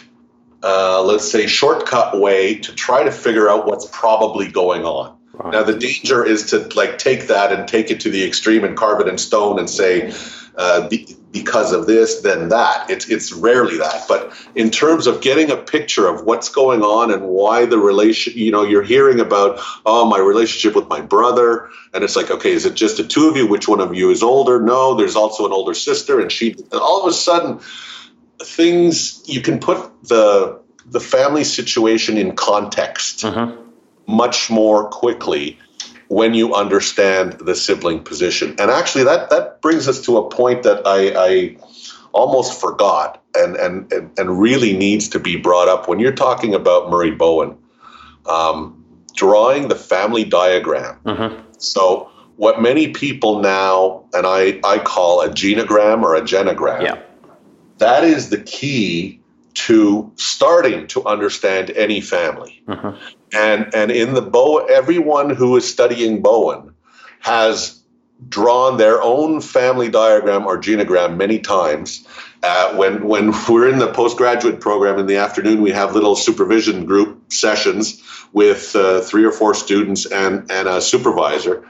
[0.63, 5.17] uh, let's say, shortcut way to try to figure out what's probably going on.
[5.33, 5.53] Right.
[5.53, 8.77] Now, the danger is to like take that and take it to the extreme and
[8.77, 10.13] carve it in stone and say,
[10.55, 10.87] uh,
[11.31, 12.89] because of this, then that.
[12.89, 14.05] It's it's rarely that.
[14.07, 18.33] But in terms of getting a picture of what's going on and why the relation,
[18.35, 22.51] you know, you're hearing about oh my relationship with my brother, and it's like okay,
[22.51, 23.47] is it just the two of you?
[23.47, 24.59] Which one of you is older?
[24.59, 26.53] No, there's also an older sister, and she.
[26.53, 27.59] And all of a sudden,
[28.41, 33.51] things you can put the the family situation in context uh-huh.
[34.07, 35.59] much more quickly
[36.09, 38.55] when you understand the sibling position.
[38.59, 41.57] And actually, that that brings us to a point that I, I
[42.11, 46.89] almost forgot and, and and really needs to be brought up when you're talking about
[46.89, 47.57] Murray Bowen.
[48.25, 48.75] Um,
[49.15, 50.99] drawing the family diagram.
[51.03, 51.41] Mm-hmm.
[51.57, 56.83] So what many people now and I I call a genogram or a genogram.
[56.83, 57.01] Yeah.
[57.77, 59.21] That is the key
[59.53, 62.63] to starting to understand any family.
[62.67, 62.97] Mm-hmm.
[63.33, 66.73] And and in the Bow, everyone who is studying Bowen
[67.19, 67.79] has
[68.27, 72.05] drawn their own family diagram or genogram many times.
[72.41, 76.85] Uh, when when we're in the postgraduate program in the afternoon, we have little supervision
[76.85, 81.65] group sessions with uh, three or four students and and a supervisor,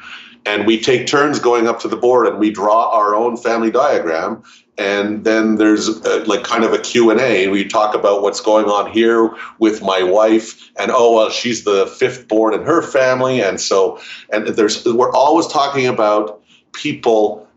[0.46, 3.72] and we take turns going up to the board and we draw our own family
[3.72, 4.44] diagram
[4.80, 8.90] and then there's uh, like kind of a q&a we talk about what's going on
[8.92, 13.42] here with my wife and oh well she's the fifth born in her family.
[13.42, 14.00] And so
[14.32, 17.48] and there's we're always talking about people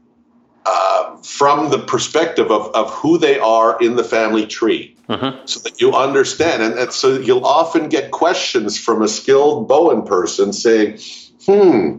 [0.65, 4.97] uh, from the perspective of, of who they are in the family tree.
[5.09, 5.37] Uh-huh.
[5.45, 6.63] so that you understand.
[6.63, 10.99] And, and so you'll often get questions from a skilled bowen person saying
[11.45, 11.97] hmm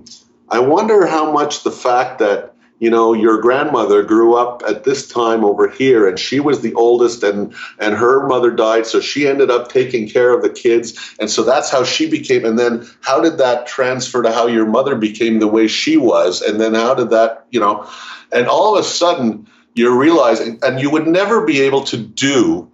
[0.49, 5.07] i wonder how much the fact that you know your grandmother grew up at this
[5.07, 9.27] time over here and she was the oldest and and her mother died so she
[9.27, 12.87] ended up taking care of the kids and so that's how she became and then
[13.01, 16.73] how did that transfer to how your mother became the way she was and then
[16.73, 17.87] how did that you know
[18.31, 22.69] and all of a sudden you're realizing and you would never be able to do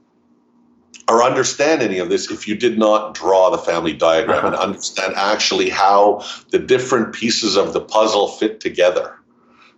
[1.10, 4.48] or understand any of this if you did not draw the family diagram uh-huh.
[4.48, 9.16] and understand actually how the different pieces of the puzzle fit together.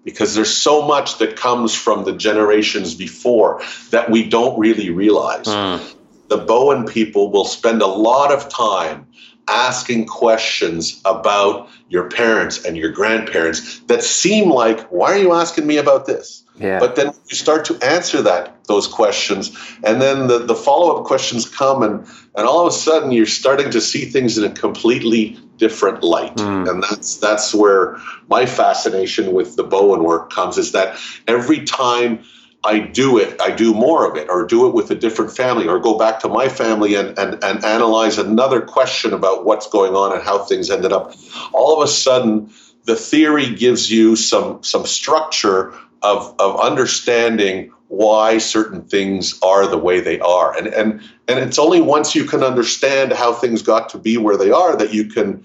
[0.03, 5.45] Because there's so much that comes from the generations before that we don't really realize.
[5.45, 5.95] Mm.
[6.27, 9.07] The Bowen people will spend a lot of time
[9.47, 15.67] asking questions about your parents and your grandparents that seem like, why are you asking
[15.67, 16.43] me about this?
[16.57, 16.79] Yeah.
[16.79, 21.05] But then you start to answer that those questions, and then the, the follow up
[21.05, 24.49] questions come, and, and all of a sudden you're starting to see things in a
[24.49, 26.35] completely different light.
[26.37, 26.67] Mm.
[26.67, 27.97] And that's that's where
[28.27, 32.23] my fascination with the Bowen work comes is that every time
[32.63, 35.67] I do it, I do more of it, or do it with a different family,
[35.67, 39.93] or go back to my family and, and, and analyze another question about what's going
[39.93, 41.13] on and how things ended up.
[41.53, 42.51] All of a sudden,
[42.85, 49.77] the theory gives you some some structure of, of understanding why certain things are the
[49.77, 50.57] way they are.
[50.57, 54.37] And, and, and it's only once you can understand how things got to be where
[54.37, 55.43] they are that you can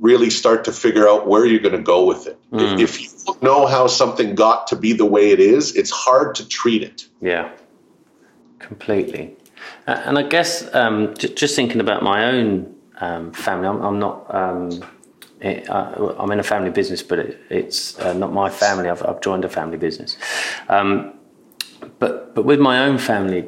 [0.00, 2.40] really start to figure out where you're going to go with it.
[2.50, 2.80] Mm.
[2.80, 6.34] If you don't know how something got to be the way it is, it's hard
[6.34, 7.06] to treat it.
[7.22, 7.52] Yeah,
[8.58, 9.36] completely.
[9.86, 13.98] Uh, and I guess um, j- just thinking about my own um, family, I'm, I'm
[14.00, 14.34] not.
[14.34, 14.84] Um,
[15.40, 18.88] it, uh, I'm in a family business, but it, it's uh, not my family.
[18.88, 20.16] I've, I've, joined a family business.
[20.68, 21.12] Um,
[21.98, 23.44] but but with my own family,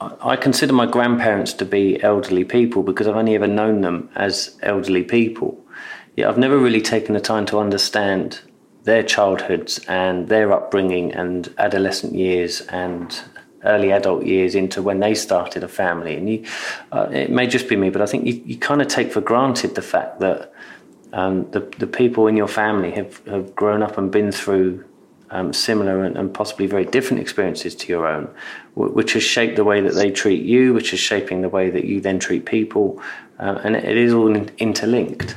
[0.00, 4.58] I consider my grandparents to be elderly people because I've only ever known them as
[4.62, 5.58] elderly people.
[6.16, 8.40] Yet I've never really taken the time to understand
[8.84, 13.18] their childhoods and their upbringing and adolescent years and
[13.64, 16.16] early adult years into when they started a family.
[16.16, 16.44] And you,
[16.92, 19.22] uh, it may just be me, but I think you, you kind of take for
[19.22, 20.52] granted the fact that
[21.14, 24.84] um, the, the people in your family have, have grown up and been through
[25.30, 28.28] um, similar and, and, possibly very different experiences to your own,
[28.74, 31.84] which has shaped the way that they treat you, which is shaping the way that
[31.84, 33.02] you then treat people,
[33.38, 35.36] uh, and it, is all in, interlinked.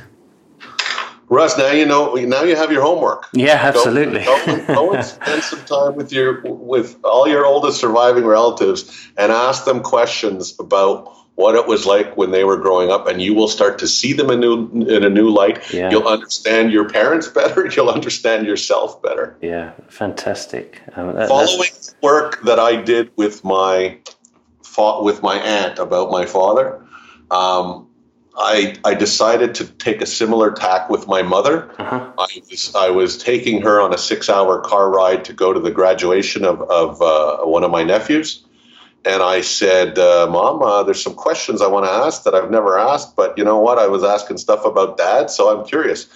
[1.30, 2.14] Russ, now you know.
[2.14, 3.26] Now you have your homework.
[3.34, 4.24] Yeah, absolutely.
[4.24, 9.10] Go, go, go and spend some time with your with all your oldest surviving relatives
[9.16, 13.22] and ask them questions about what it was like when they were growing up, and
[13.22, 15.72] you will start to see them in, new, in a new light.
[15.72, 15.88] Yeah.
[15.88, 17.64] You'll understand your parents better.
[17.68, 19.36] You'll understand yourself better.
[19.40, 20.82] Yeah, fantastic.
[20.96, 21.70] Um, that, Following
[22.02, 23.98] work that I did with my
[25.00, 26.84] with my aunt about my father,
[27.30, 27.88] um,
[28.36, 31.70] I, I decided to take a similar tack with my mother.
[31.80, 32.12] Uh-huh.
[32.18, 35.58] I, was, I was taking her on a six hour car ride to go to
[35.58, 38.44] the graduation of, of uh, one of my nephews
[39.04, 42.50] and I said, uh, "Mom, uh, there's some questions I want to ask that I've
[42.50, 43.78] never asked, but you know what?
[43.78, 46.06] I was asking stuff about Dad, so I'm curious."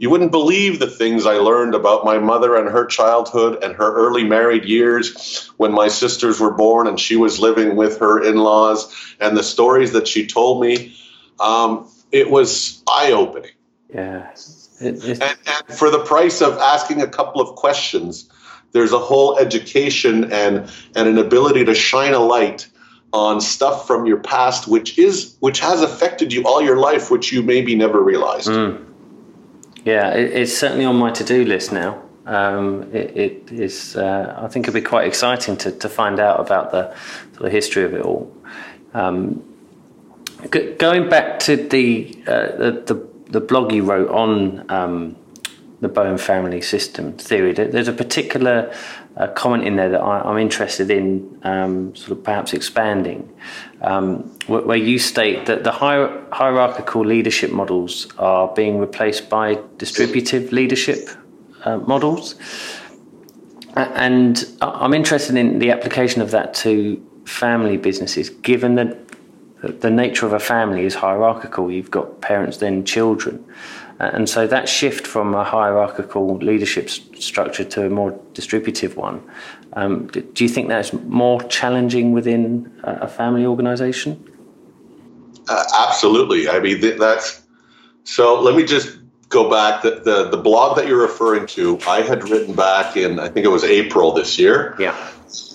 [0.00, 3.92] You wouldn't believe the things I learned about my mother and her childhood and her
[3.96, 8.36] early married years when my sisters were born and she was living with her in
[8.36, 10.96] laws, and the stories that she told me.
[11.40, 13.50] Um, it was eye opening.
[13.92, 14.30] Yeah.
[14.80, 18.30] It, and, and for the price of asking a couple of questions,
[18.72, 22.68] there's a whole education and and an ability to shine a light
[23.12, 27.32] on stuff from your past which is which has affected you all your life which
[27.32, 28.48] you maybe never realized.
[28.48, 28.84] Mm.
[29.84, 32.02] yeah it, it's certainly on my to-do list now.
[32.26, 36.40] Um, it, it is uh, I think it'd be quite exciting to, to find out
[36.40, 36.94] about the,
[37.40, 38.30] the history of it all.
[38.92, 39.42] Um,
[40.52, 45.16] g- going back to the, uh, the, the the blog you wrote on um,
[45.80, 47.52] the Bowen family system theory.
[47.52, 48.74] There's a particular
[49.16, 53.32] uh, comment in there that I, am interested in, um, sort of perhaps expanding,
[53.82, 59.58] um, where, where, you state that the hier- hierarchical leadership models are being replaced by
[59.76, 61.08] distributive leadership
[61.64, 62.34] uh, models.
[63.76, 68.98] And I'm interested in the application of that to family businesses, given that
[69.80, 71.70] the nature of a family is hierarchical.
[71.70, 73.44] You've got parents, then children.
[74.00, 79.20] Uh, and so that shift from a hierarchical leadership structure to a more distributive one,
[79.74, 84.24] um, do you think that's more challenging within a family organization?
[85.48, 86.48] Uh, absolutely.
[86.48, 87.42] I mean, that's
[88.04, 88.40] so.
[88.40, 89.82] Let me just go back.
[89.82, 93.44] The, the, the blog that you're referring to, I had written back in, I think
[93.44, 94.74] it was April this year.
[94.78, 94.96] Yeah.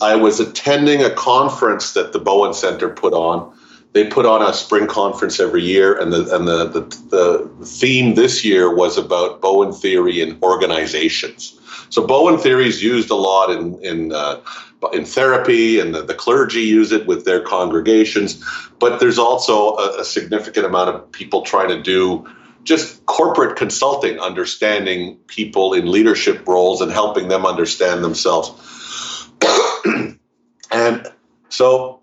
[0.01, 3.55] I was attending a conference that the Bowen Center put on
[3.93, 8.15] they put on a spring conference every year, and the and the, the, the theme
[8.15, 11.59] this year was about Bowen theory in organizations.
[11.89, 14.41] So Bowen theory is used a lot in in uh,
[14.93, 18.43] in therapy, and the, the, clergy use it with their congregations.
[18.79, 22.27] But there's also a, a significant amount of people trying to do
[22.63, 29.29] just corporate consulting, understanding people in leadership roles and helping them understand themselves.
[30.71, 31.07] and
[31.49, 31.99] so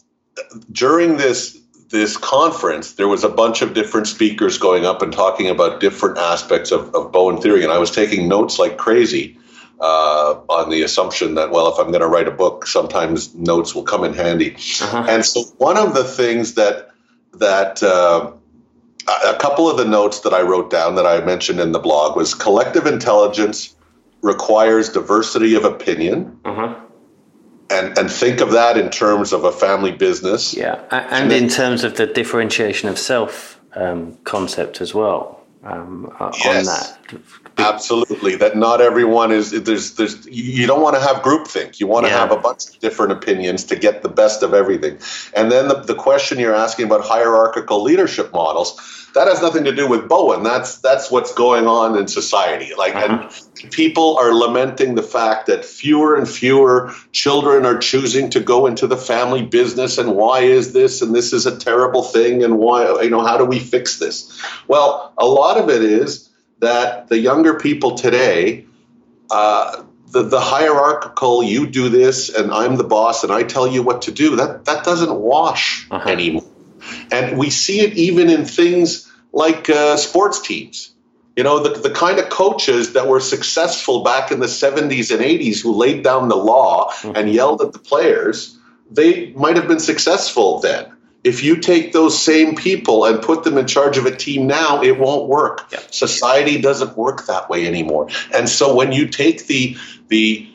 [0.72, 1.59] during this
[1.90, 6.18] this conference, there was a bunch of different speakers going up and talking about different
[6.18, 9.36] aspects of, of Bowen theory, and I was taking notes like crazy
[9.80, 13.74] uh, on the assumption that, well, if I'm going to write a book, sometimes notes
[13.74, 14.54] will come in handy.
[14.54, 15.06] Uh-huh.
[15.08, 16.90] And so, one of the things that
[17.34, 18.32] that uh,
[19.26, 22.16] a couple of the notes that I wrote down that I mentioned in the blog
[22.16, 23.74] was collective intelligence
[24.22, 26.38] requires diversity of opinion.
[26.44, 26.74] Uh-huh
[27.70, 30.54] and and think of that in terms of a family business.
[30.54, 35.40] Yeah, and, and in terms of the differentiation of self um, concept as well.
[35.62, 36.98] Um, yes, on that,
[37.58, 38.36] absolutely.
[38.36, 41.80] That not everyone is there's there's you don't want to have groupthink.
[41.80, 42.18] You want to yeah.
[42.18, 44.98] have a bunch of different opinions to get the best of everything.
[45.34, 49.74] And then the, the question you're asking about hierarchical leadership models that has nothing to
[49.74, 50.42] do with Bowen.
[50.42, 52.72] That's that's what's going on in society.
[52.76, 53.28] Like, uh-huh.
[53.62, 58.66] and people are lamenting the fact that fewer and fewer children are choosing to go
[58.66, 59.98] into the family business.
[59.98, 61.02] And why is this?
[61.02, 62.44] And this is a terrible thing.
[62.44, 63.02] And why?
[63.02, 64.40] You know, how do we fix this?
[64.68, 66.29] Well, a lot of it is
[66.60, 68.66] that the younger people today.
[69.30, 73.80] Uh, the, the hierarchical you do this and i'm the boss and i tell you
[73.80, 76.08] what to do that that doesn't wash uh-huh.
[76.08, 76.42] anymore
[77.12, 80.92] and we see it even in things like uh, sports teams.
[81.36, 85.24] You know, the, the kind of coaches that were successful back in the 70s and
[85.24, 87.16] 80s who laid down the law mm-hmm.
[87.16, 88.58] and yelled at the players,
[88.90, 90.92] they might have been successful then.
[91.22, 94.82] If you take those same people and put them in charge of a team now,
[94.82, 95.70] it won't work.
[95.90, 98.08] Society doesn't work that way anymore.
[98.34, 99.76] And so when you take the
[100.08, 100.48] the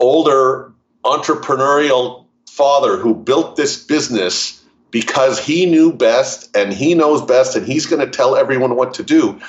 [0.00, 0.72] older
[1.04, 7.66] entrepreneurial father who built this business because he knew best and he knows best and
[7.66, 9.40] he's going to tell everyone what to do.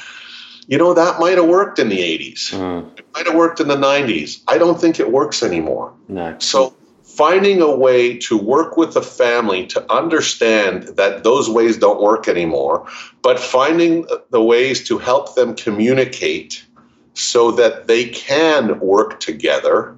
[0.68, 2.52] You know, that might have worked in the 80s.
[2.52, 2.98] Mm.
[2.98, 4.42] It might have worked in the 90s.
[4.48, 5.94] I don't think it works anymore.
[6.08, 6.36] No.
[6.40, 6.76] So,
[7.16, 12.28] finding a way to work with the family to understand that those ways don't work
[12.28, 12.88] anymore,
[13.22, 16.66] but finding the ways to help them communicate
[17.14, 19.96] so that they can work together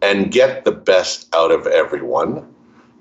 [0.00, 2.46] and get the best out of everyone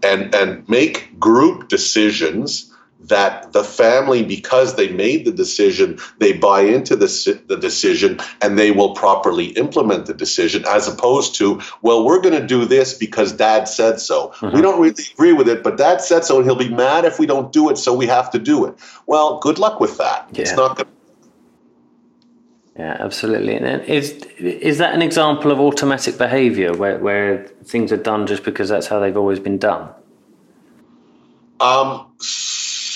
[0.03, 2.72] and and make group decisions
[3.03, 8.57] that the family because they made the decision they buy into the, the decision and
[8.57, 12.93] they will properly implement the decision as opposed to well we're going to do this
[12.93, 14.55] because dad said so mm-hmm.
[14.55, 17.19] we don't really agree with it but dad said so and he'll be mad if
[17.19, 18.73] we don't do it so we have to do it
[19.05, 20.41] well good luck with that yeah.
[20.41, 20.93] it's not going to
[22.77, 23.55] yeah, absolutely.
[23.55, 28.43] And is is that an example of automatic behaviour where where things are done just
[28.43, 29.89] because that's how they've always been done?
[31.59, 32.07] Um,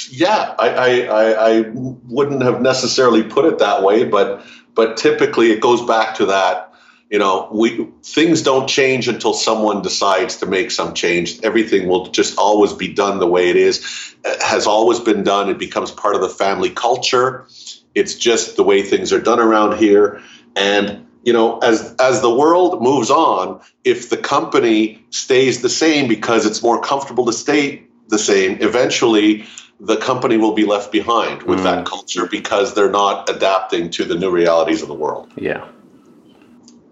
[0.10, 5.60] yeah, I, I, I, wouldn't have necessarily put it that way, but but typically it
[5.60, 6.74] goes back to that
[7.10, 11.42] you know we things don't change until someone decides to make some change.
[11.42, 14.16] Everything will just always be done the way it is.
[14.24, 15.50] It has always been done.
[15.50, 17.48] It becomes part of the family culture.
[17.96, 20.22] It's just the way things are done around here.
[20.56, 26.08] And you know as as the world moves on if the company stays the same
[26.08, 29.46] because it's more comfortable to stay the same, eventually
[29.80, 31.64] the company will be left behind with mm.
[31.64, 35.32] that culture because they're not adapting to the new realities of the world.
[35.36, 35.68] Yeah.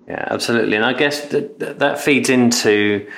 [0.08, 0.76] Yeah, absolutely.
[0.76, 3.10] And I guess that, that feeds into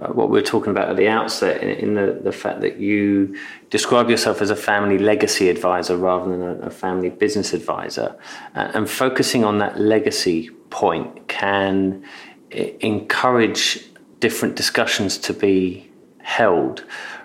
[0.00, 3.36] uh, what we are talking about at the outset in, the, the fact that you
[3.70, 8.14] describe yourself as a family legacy advisor rather than a, a family business advisor.
[8.54, 12.04] And focusing on that legacy point can
[12.52, 13.84] encourage
[14.20, 16.84] different discussions to be held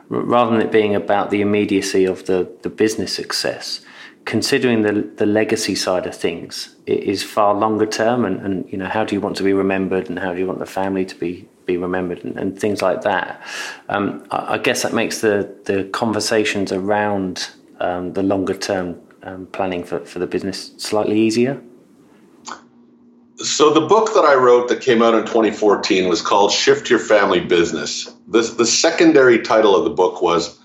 [0.09, 3.81] rather than it being about the immediacy of the, the business success,
[4.25, 8.77] considering the, the legacy side of things it is far longer term and, and you
[8.77, 11.05] know how do you want to be remembered and how do you want the family
[11.05, 13.41] to be be remembered and, and things like that.
[13.89, 17.49] Um, I, I, guess that makes the the conversations around
[17.79, 21.61] um, the longer term um, planning for, for the business slightly easier
[23.43, 26.99] so the book that I wrote that came out in 2014 was called Shift Your
[26.99, 28.13] Family Business.
[28.27, 30.59] The, the secondary title of the book was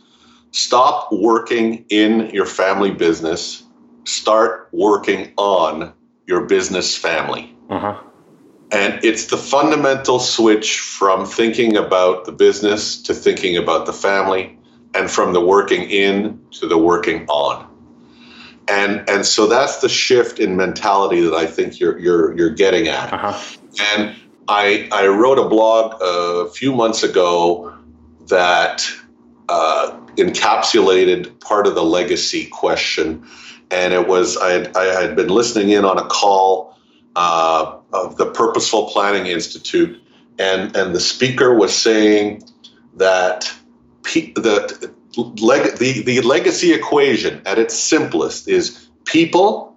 [0.51, 3.62] Stop Working in Your Family Business,
[4.05, 5.93] Start Working on
[6.27, 7.55] Your Business Family.
[7.68, 8.01] Uh-huh.
[8.72, 14.59] And it's the fundamental switch from thinking about the business to thinking about the family
[14.95, 17.76] and from the working in to the working on
[18.69, 22.89] and and so that's the shift in mentality that I think you're you're you're getting
[22.89, 23.12] at.
[23.12, 23.59] Uh-huh.
[23.81, 24.17] And
[24.49, 27.73] I I wrote a blog a few months ago
[28.29, 28.89] that
[29.49, 33.27] uh, encapsulated part of the legacy question,
[33.71, 36.77] and it was I had, I had been listening in on a call
[37.14, 40.01] uh, of the Purposeful Planning Institute,
[40.39, 42.43] and and the speaker was saying
[42.97, 43.53] that
[44.03, 49.75] pe- the, leg- the the legacy equation at its simplest is people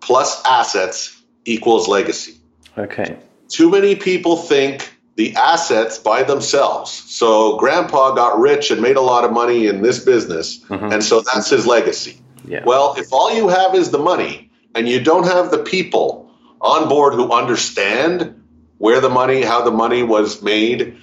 [0.00, 2.34] plus assets equals legacy.
[2.76, 3.16] Okay.
[3.48, 6.90] Too many people think the assets by themselves.
[6.90, 10.92] So grandpa got rich and made a lot of money in this business, Mhm.
[10.92, 12.16] and so that's his legacy.
[12.48, 12.62] Yeah.
[12.64, 16.30] Well, if all you have is the money and you don't have the people
[16.60, 18.34] on board who understand
[18.78, 20.96] where the money, how the money was made,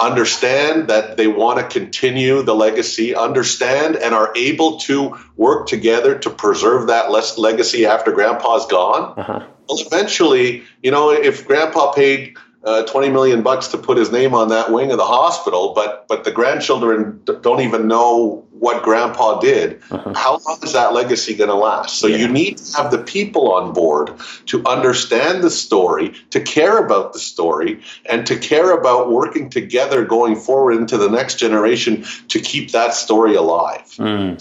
[0.00, 6.18] understand that they want to continue the legacy, understand and are able to work together
[6.18, 9.46] to preserve that legacy after grandpa's gone, uh-huh.
[9.68, 14.34] well, eventually, you know, if grandpa paid uh, 20 million bucks to put his name
[14.34, 18.82] on that wing of the hospital, but but the grandchildren d- don't even know what
[18.82, 20.12] grandpa did, Uh-huh.
[20.14, 21.98] how long is that legacy going to last?
[21.98, 22.18] So Yeah.
[22.18, 24.12] you need to have the people on board
[24.46, 30.04] to understand the story, to care about the story, and to care about working together
[30.04, 34.36] going forward into the next generation to keep that story alive Mm.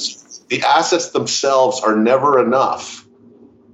[0.49, 3.05] the assets themselves are never enough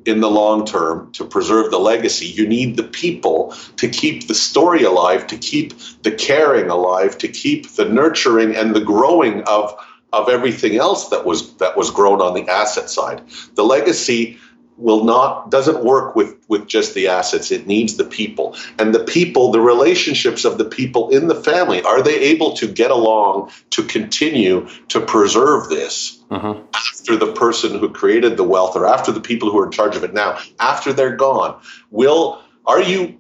[0.06, 2.28] in the long term to preserve the legacy.
[2.28, 7.28] You need the people to keep the story alive, to keep the caring alive, to
[7.28, 9.76] keep the nurturing and the growing of
[10.14, 13.22] of everything else that was that was grown on the asset side.
[13.56, 14.38] The legacy
[14.78, 17.52] will not doesn't work with with just the assets.
[17.52, 18.56] It needs the people.
[18.78, 22.68] And the people the relationships of the people in the family are they able to
[22.68, 26.56] get along to continue to preserve this Uh-huh.
[26.74, 29.96] after the person who created the wealth or after the people who are in charge
[29.96, 30.14] of it?
[30.14, 31.60] Now after they're gone
[31.92, 33.20] will are you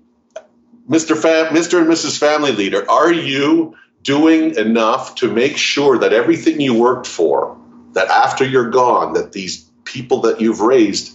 [0.89, 6.13] mr Fam, mr and mrs family leader are you doing enough to make sure that
[6.13, 7.57] everything you worked for
[7.93, 11.14] that after you're gone that these people that you've raised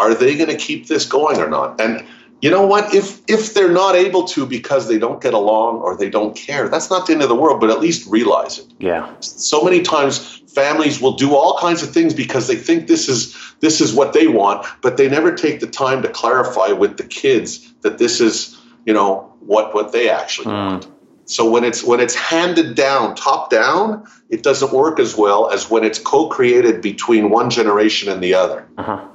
[0.00, 1.80] are they going to keep this going or not?
[1.80, 2.06] And
[2.40, 2.94] you know what?
[2.94, 6.68] If if they're not able to because they don't get along or they don't care
[6.68, 8.66] that's not the end of the world but at least realize it.
[8.78, 9.14] Yeah.
[9.20, 13.36] so many times families will do all kinds of things because they think this is
[13.60, 17.04] this is what they want but they never take the time to clarify with the
[17.04, 20.88] kids that this is you know what what they actually want.
[21.26, 25.70] So when it's when it's handed down top down it doesn't work as well as
[25.70, 28.66] when it's co-created between one generation and the other.
[28.78, 29.06] Uh-huh.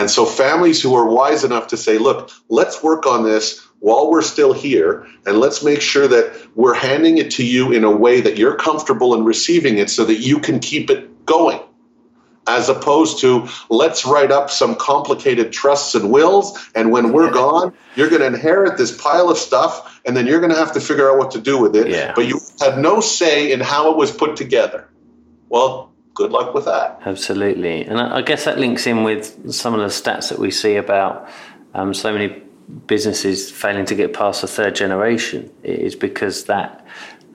[0.00, 4.10] And so families who are wise enough to say, look, let's work on this while
[4.10, 7.90] we're still here, and let's make sure that we're handing it to you in a
[7.90, 11.60] way that you're comfortable in receiving it so that you can keep it going.
[12.46, 17.74] As opposed to, let's write up some complicated trusts and wills, and when we're gone,
[17.94, 20.80] you're going to inherit this pile of stuff, and then you're going to have to
[20.80, 21.88] figure out what to do with it.
[21.88, 22.12] Yeah.
[22.16, 24.88] But you had no say in how it was put together.
[25.50, 25.89] Well,
[26.20, 27.00] good luck with that.
[27.06, 27.86] Absolutely.
[27.86, 31.14] And I guess that links in with some of the stats that we see about
[31.72, 32.42] um, so many
[32.86, 35.50] businesses failing to get past the third generation.
[35.62, 36.86] It is because that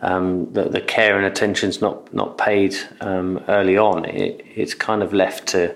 [0.02, 4.06] um, the, the care and attention's not not paid um, early on.
[4.06, 5.76] It, it's kind of left to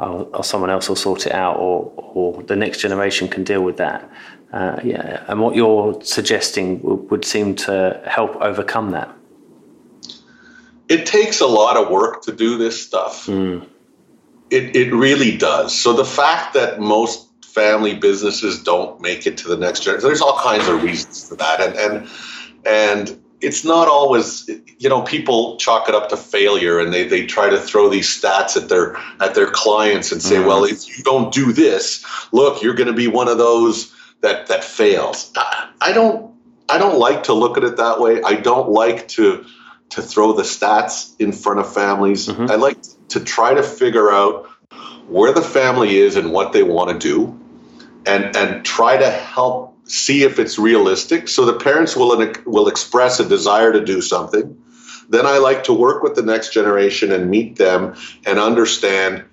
[0.00, 3.62] oh, or someone else will sort it out, or or the next generation can deal
[3.62, 4.10] with that.
[4.52, 9.08] Uh, yeah, and what you're suggesting would, would seem to help overcome that.
[10.88, 13.28] It takes a lot of work to do this stuff.
[14.50, 15.78] It, it really does.
[15.78, 20.22] So the fact that most family businesses don't make it to the next generation, there's
[20.22, 22.08] all kinds of reasons for that, and and
[22.64, 27.24] and it's not always you know people chalk it up to failure and they, they
[27.26, 30.46] try to throw these stats at their at their clients and say Mhm.
[30.46, 34.48] well if you don't do this look you're going to be one of those that
[34.48, 36.34] that fails I, I don't
[36.68, 39.44] i don't like to look at it that way i don't like to
[39.90, 42.28] to throw the stats in front of families.
[42.28, 42.50] Mhm.
[42.50, 42.78] i like
[43.08, 44.46] to try to figure out
[45.08, 47.38] where the family is and what they want to do
[48.06, 52.10] and and try to help see if it's realistic so the parents will
[52.44, 54.56] will express a desire to do something.
[55.08, 57.94] Then i like to work with the next generation and meet them
[58.26, 59.24] and understand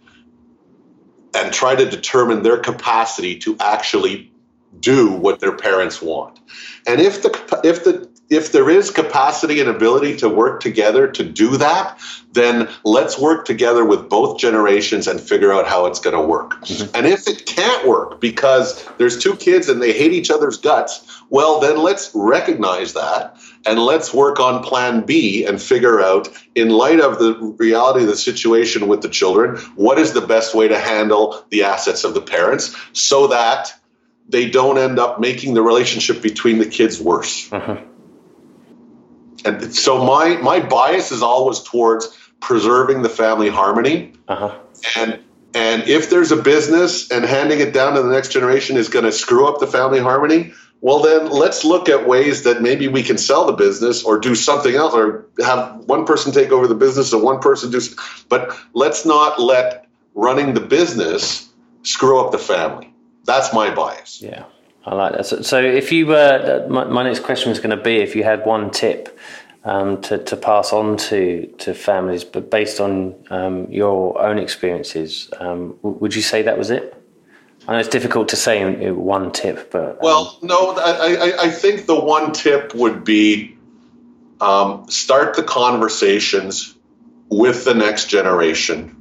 [1.33, 4.31] and try to determine their capacity to actually
[4.79, 6.39] do what their parents want.
[6.87, 11.23] And if the if the if there is capacity and ability to work together to
[11.23, 11.99] do that,
[12.31, 16.55] then let's work together with both generations and figure out how it's going to work.
[16.93, 21.05] And if it can't work because there's two kids and they hate each other's guts,
[21.29, 26.69] well, then let's recognize that and let's work on plan B and figure out, in
[26.69, 30.67] light of the reality of the situation with the children, what is the best way
[30.67, 33.73] to handle the assets of the parents so that
[34.27, 37.51] they don't end up making the relationship between the kids worse.
[37.53, 37.77] Uh-huh.
[39.45, 42.07] And so my my bias is always towards
[42.41, 44.13] preserving the family harmony.
[44.27, 44.57] Uh-huh.
[44.97, 45.19] And
[45.53, 49.05] and if there's a business and handing it down to the next generation is going
[49.05, 53.03] to screw up the family harmony, well, then let's look at ways that maybe we
[53.03, 56.75] can sell the business or do something else or have one person take over the
[56.75, 57.79] business and one person do.
[57.79, 58.25] Something.
[58.27, 61.49] But let's not let running the business
[61.83, 62.93] screw up the family.
[63.23, 64.21] That's my bias.
[64.21, 64.45] Yeah.
[64.85, 65.25] I like that.
[65.25, 68.23] So, so if you were, my, my next question was going to be if you
[68.23, 69.17] had one tip
[69.63, 75.29] um, to, to pass on to, to families, but based on um, your own experiences,
[75.39, 77.01] um, would you say that was it?
[77.67, 81.49] I know it's difficult to say one tip, but um, well, no, I, I, I,
[81.49, 83.57] think the one tip would be
[84.39, 86.75] um, start the conversations
[87.29, 88.95] with the next generation.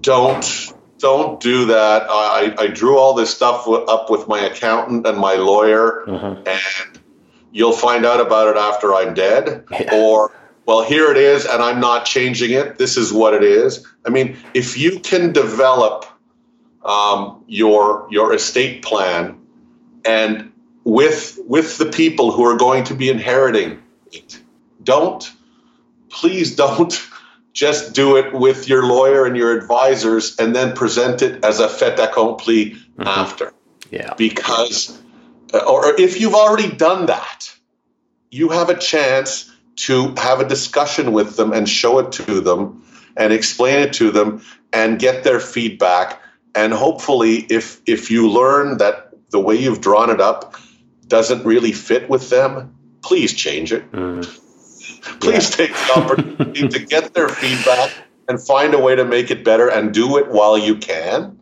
[0.00, 0.72] Don't
[1.02, 2.06] don't do that.
[2.08, 6.48] I, I drew all this stuff up with my accountant and my lawyer, mm-hmm.
[6.48, 7.00] and
[7.50, 9.64] you'll find out about it after I'm dead.
[9.70, 9.94] Yeah.
[9.94, 10.32] Or,
[10.64, 12.78] well, here it is, and I'm not changing it.
[12.78, 13.84] This is what it is.
[14.06, 16.06] I mean, if you can develop
[16.84, 19.38] um, your your estate plan
[20.04, 20.52] and
[20.84, 23.82] with with the people who are going to be inheriting
[24.12, 24.40] it,
[24.82, 25.30] don't
[26.10, 26.92] please don't
[27.52, 31.68] just do it with your lawyer and your advisors and then present it as a
[31.68, 33.02] fait accompli mm-hmm.
[33.02, 33.52] after.
[33.90, 34.14] Yeah.
[34.14, 34.98] Because,
[35.52, 37.54] uh, or if you've already done that,
[38.30, 42.84] you have a chance to have a discussion with them and show it to them
[43.16, 44.42] and explain it to them
[44.72, 46.22] and get their feedback.
[46.54, 50.56] And hopefully, if if you learn that the way you've drawn it up
[51.06, 53.90] doesn't really fit with them, please change it.
[53.92, 54.40] Mm.
[55.20, 55.66] Please yeah.
[55.66, 57.92] take the opportunity to get their feedback
[58.28, 61.38] and find a way to make it better and do it while you can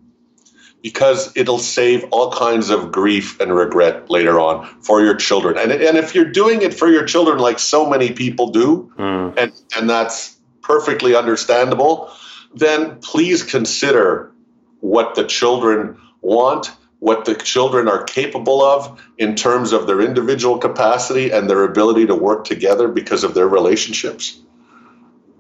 [0.83, 5.59] because it'll save all kinds of grief and regret later on for your children.
[5.59, 9.35] And, and if you're doing it for your children like so many people do, mm.
[9.37, 12.11] and, and that's perfectly understandable,
[12.55, 14.33] then please consider
[14.81, 16.71] what the children want
[17.01, 22.07] what the children are capable of in terms of their individual capacity and their ability
[22.07, 24.39] to work together because of their relationships.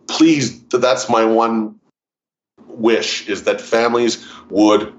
[0.09, 1.79] Please, that's my one
[2.67, 4.93] wish is that families would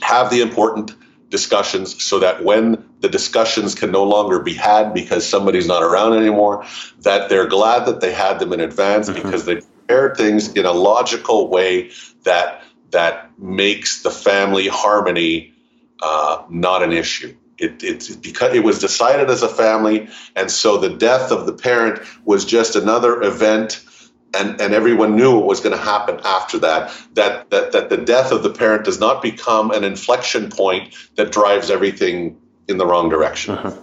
[0.00, 0.94] have the important
[1.28, 6.14] discussions so that when the discussions can no longer be had because somebody's not around
[6.14, 6.64] anymore,
[7.00, 9.20] that they're glad that they had them in advance mm-hmm.
[9.22, 11.90] because they prepared things in a logical way
[12.22, 15.52] that that makes the family harmony
[16.00, 17.34] uh, not an issue.
[17.58, 21.52] It, it's because it was decided as a family, and so the death of the
[21.52, 23.82] parent was just another event,
[24.36, 26.92] and, and everyone knew what was going to happen after that.
[27.14, 27.72] That, that.
[27.72, 32.38] that the death of the parent does not become an inflection point that drives everything
[32.68, 33.54] in the wrong direction.
[33.54, 33.76] Uh-huh.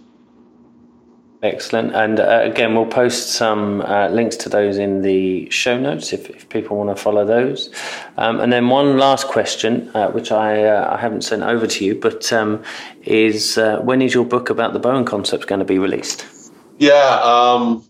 [1.44, 1.96] Excellent.
[1.96, 6.30] And uh, again, we'll post some uh, links to those in the show notes if,
[6.30, 7.72] if people want to follow those.
[8.18, 11.86] Um, and then one last question, uh, which I, uh, I haven't sent over to
[11.86, 12.62] you, but um,
[13.04, 16.28] is uh, when is your book about the Bowen concept going to be released?
[16.78, 17.20] Yeah.
[17.24, 17.86] Um,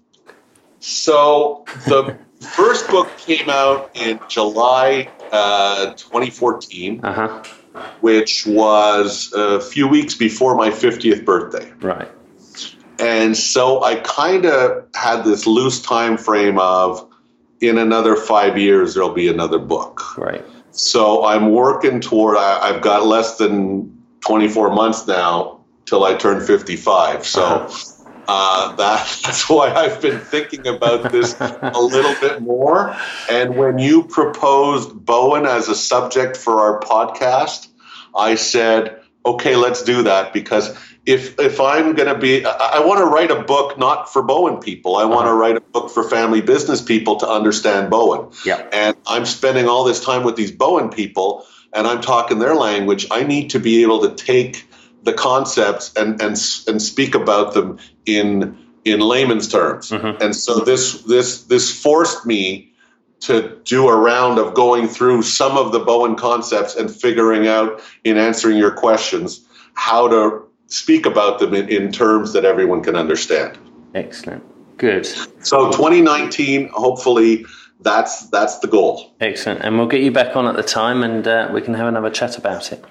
[0.79, 7.03] so the first book came out in July uh, 2014.
[7.03, 7.43] Uh-huh.
[8.01, 11.71] Which was a few weeks before my 50th birthday.
[11.79, 12.09] Right.
[13.01, 17.07] And so I kind of had this loose time frame of
[17.59, 20.17] in another five years there'll be another book.
[20.17, 20.45] Right.
[20.71, 22.37] So I'm working toward.
[22.37, 27.25] I, have got less than 24 months now till I turn 55.
[27.25, 27.43] So.
[27.43, 27.87] Uh-huh.
[28.27, 32.95] Uh, that, that's why I've been thinking about this a little bit more.
[33.29, 37.67] And when you proposed Bowen as a subject for our podcast,
[38.15, 42.85] I said, okay, let's do that because if if I'm going to be, I, I
[42.85, 44.97] want to write a book not for Bowen people.
[44.97, 45.35] I want to uh-huh.
[45.35, 48.31] write a book for family business people to understand Bowen.
[48.45, 48.67] Yeah.
[48.71, 53.07] And I'm spending all this time with these Bowen people, and I'm talking their language.
[53.09, 54.67] I need to be able to take
[55.03, 56.37] the concepts and and
[56.67, 59.89] and speak about them in in layman's terms.
[59.89, 60.21] Mm-hmm.
[60.21, 62.73] And so this this this forced me
[63.21, 67.81] to do a round of going through some of the Bowen concepts and figuring out
[68.03, 72.95] in answering your questions how to speak about them in, in terms that everyone can
[72.95, 73.57] understand.
[73.93, 74.43] Excellent.
[74.77, 75.05] Good.
[75.05, 77.45] So 2019, hopefully
[77.81, 79.13] that's that's the goal.
[79.19, 79.61] Excellent.
[79.61, 82.09] And we'll get you back on at the time and uh, we can have another
[82.09, 82.83] chat about it.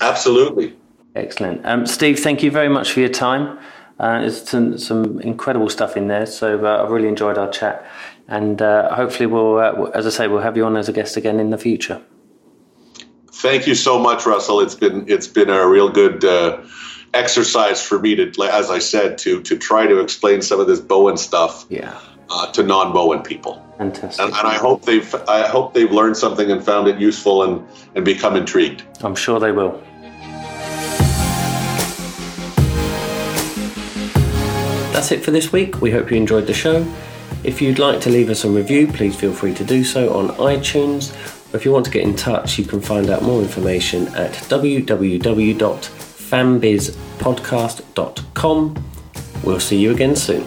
[0.00, 0.76] Absolutely.
[1.14, 1.64] Excellent.
[1.66, 3.58] Um, Steve, thank you very much for your time.
[3.98, 7.86] Uh, there's some, some incredible stuff in there, so uh, I've really enjoyed our chat.
[8.28, 11.18] And uh, hopefully, we'll, uh, as I say, we'll have you on as a guest
[11.18, 12.00] again in the future.
[13.30, 14.60] Thank you so much, Russell.
[14.60, 16.62] It's been it's been a real good uh,
[17.14, 20.80] exercise for me to, as I said, to to try to explain some of this
[20.80, 21.66] Bowen stuff.
[21.68, 21.98] Yeah.
[22.32, 23.60] Uh, to non-Bowen people.
[23.76, 24.24] Fantastic.
[24.24, 27.66] And, and, I hope they've I hope they've learned something and found it useful and
[27.96, 28.84] and become intrigued.
[29.02, 29.82] I'm sure they will.
[34.92, 35.80] That's it for this week.
[35.80, 36.86] We hope you enjoyed the show.
[37.42, 40.28] If you'd like to leave us a review, please feel free to do so on
[40.36, 41.12] iTunes.
[41.52, 44.34] Or if you want to get in touch, you can find out more information at
[46.30, 48.84] www.fambizpodcast.com.
[49.42, 50.46] We'll see you again soon.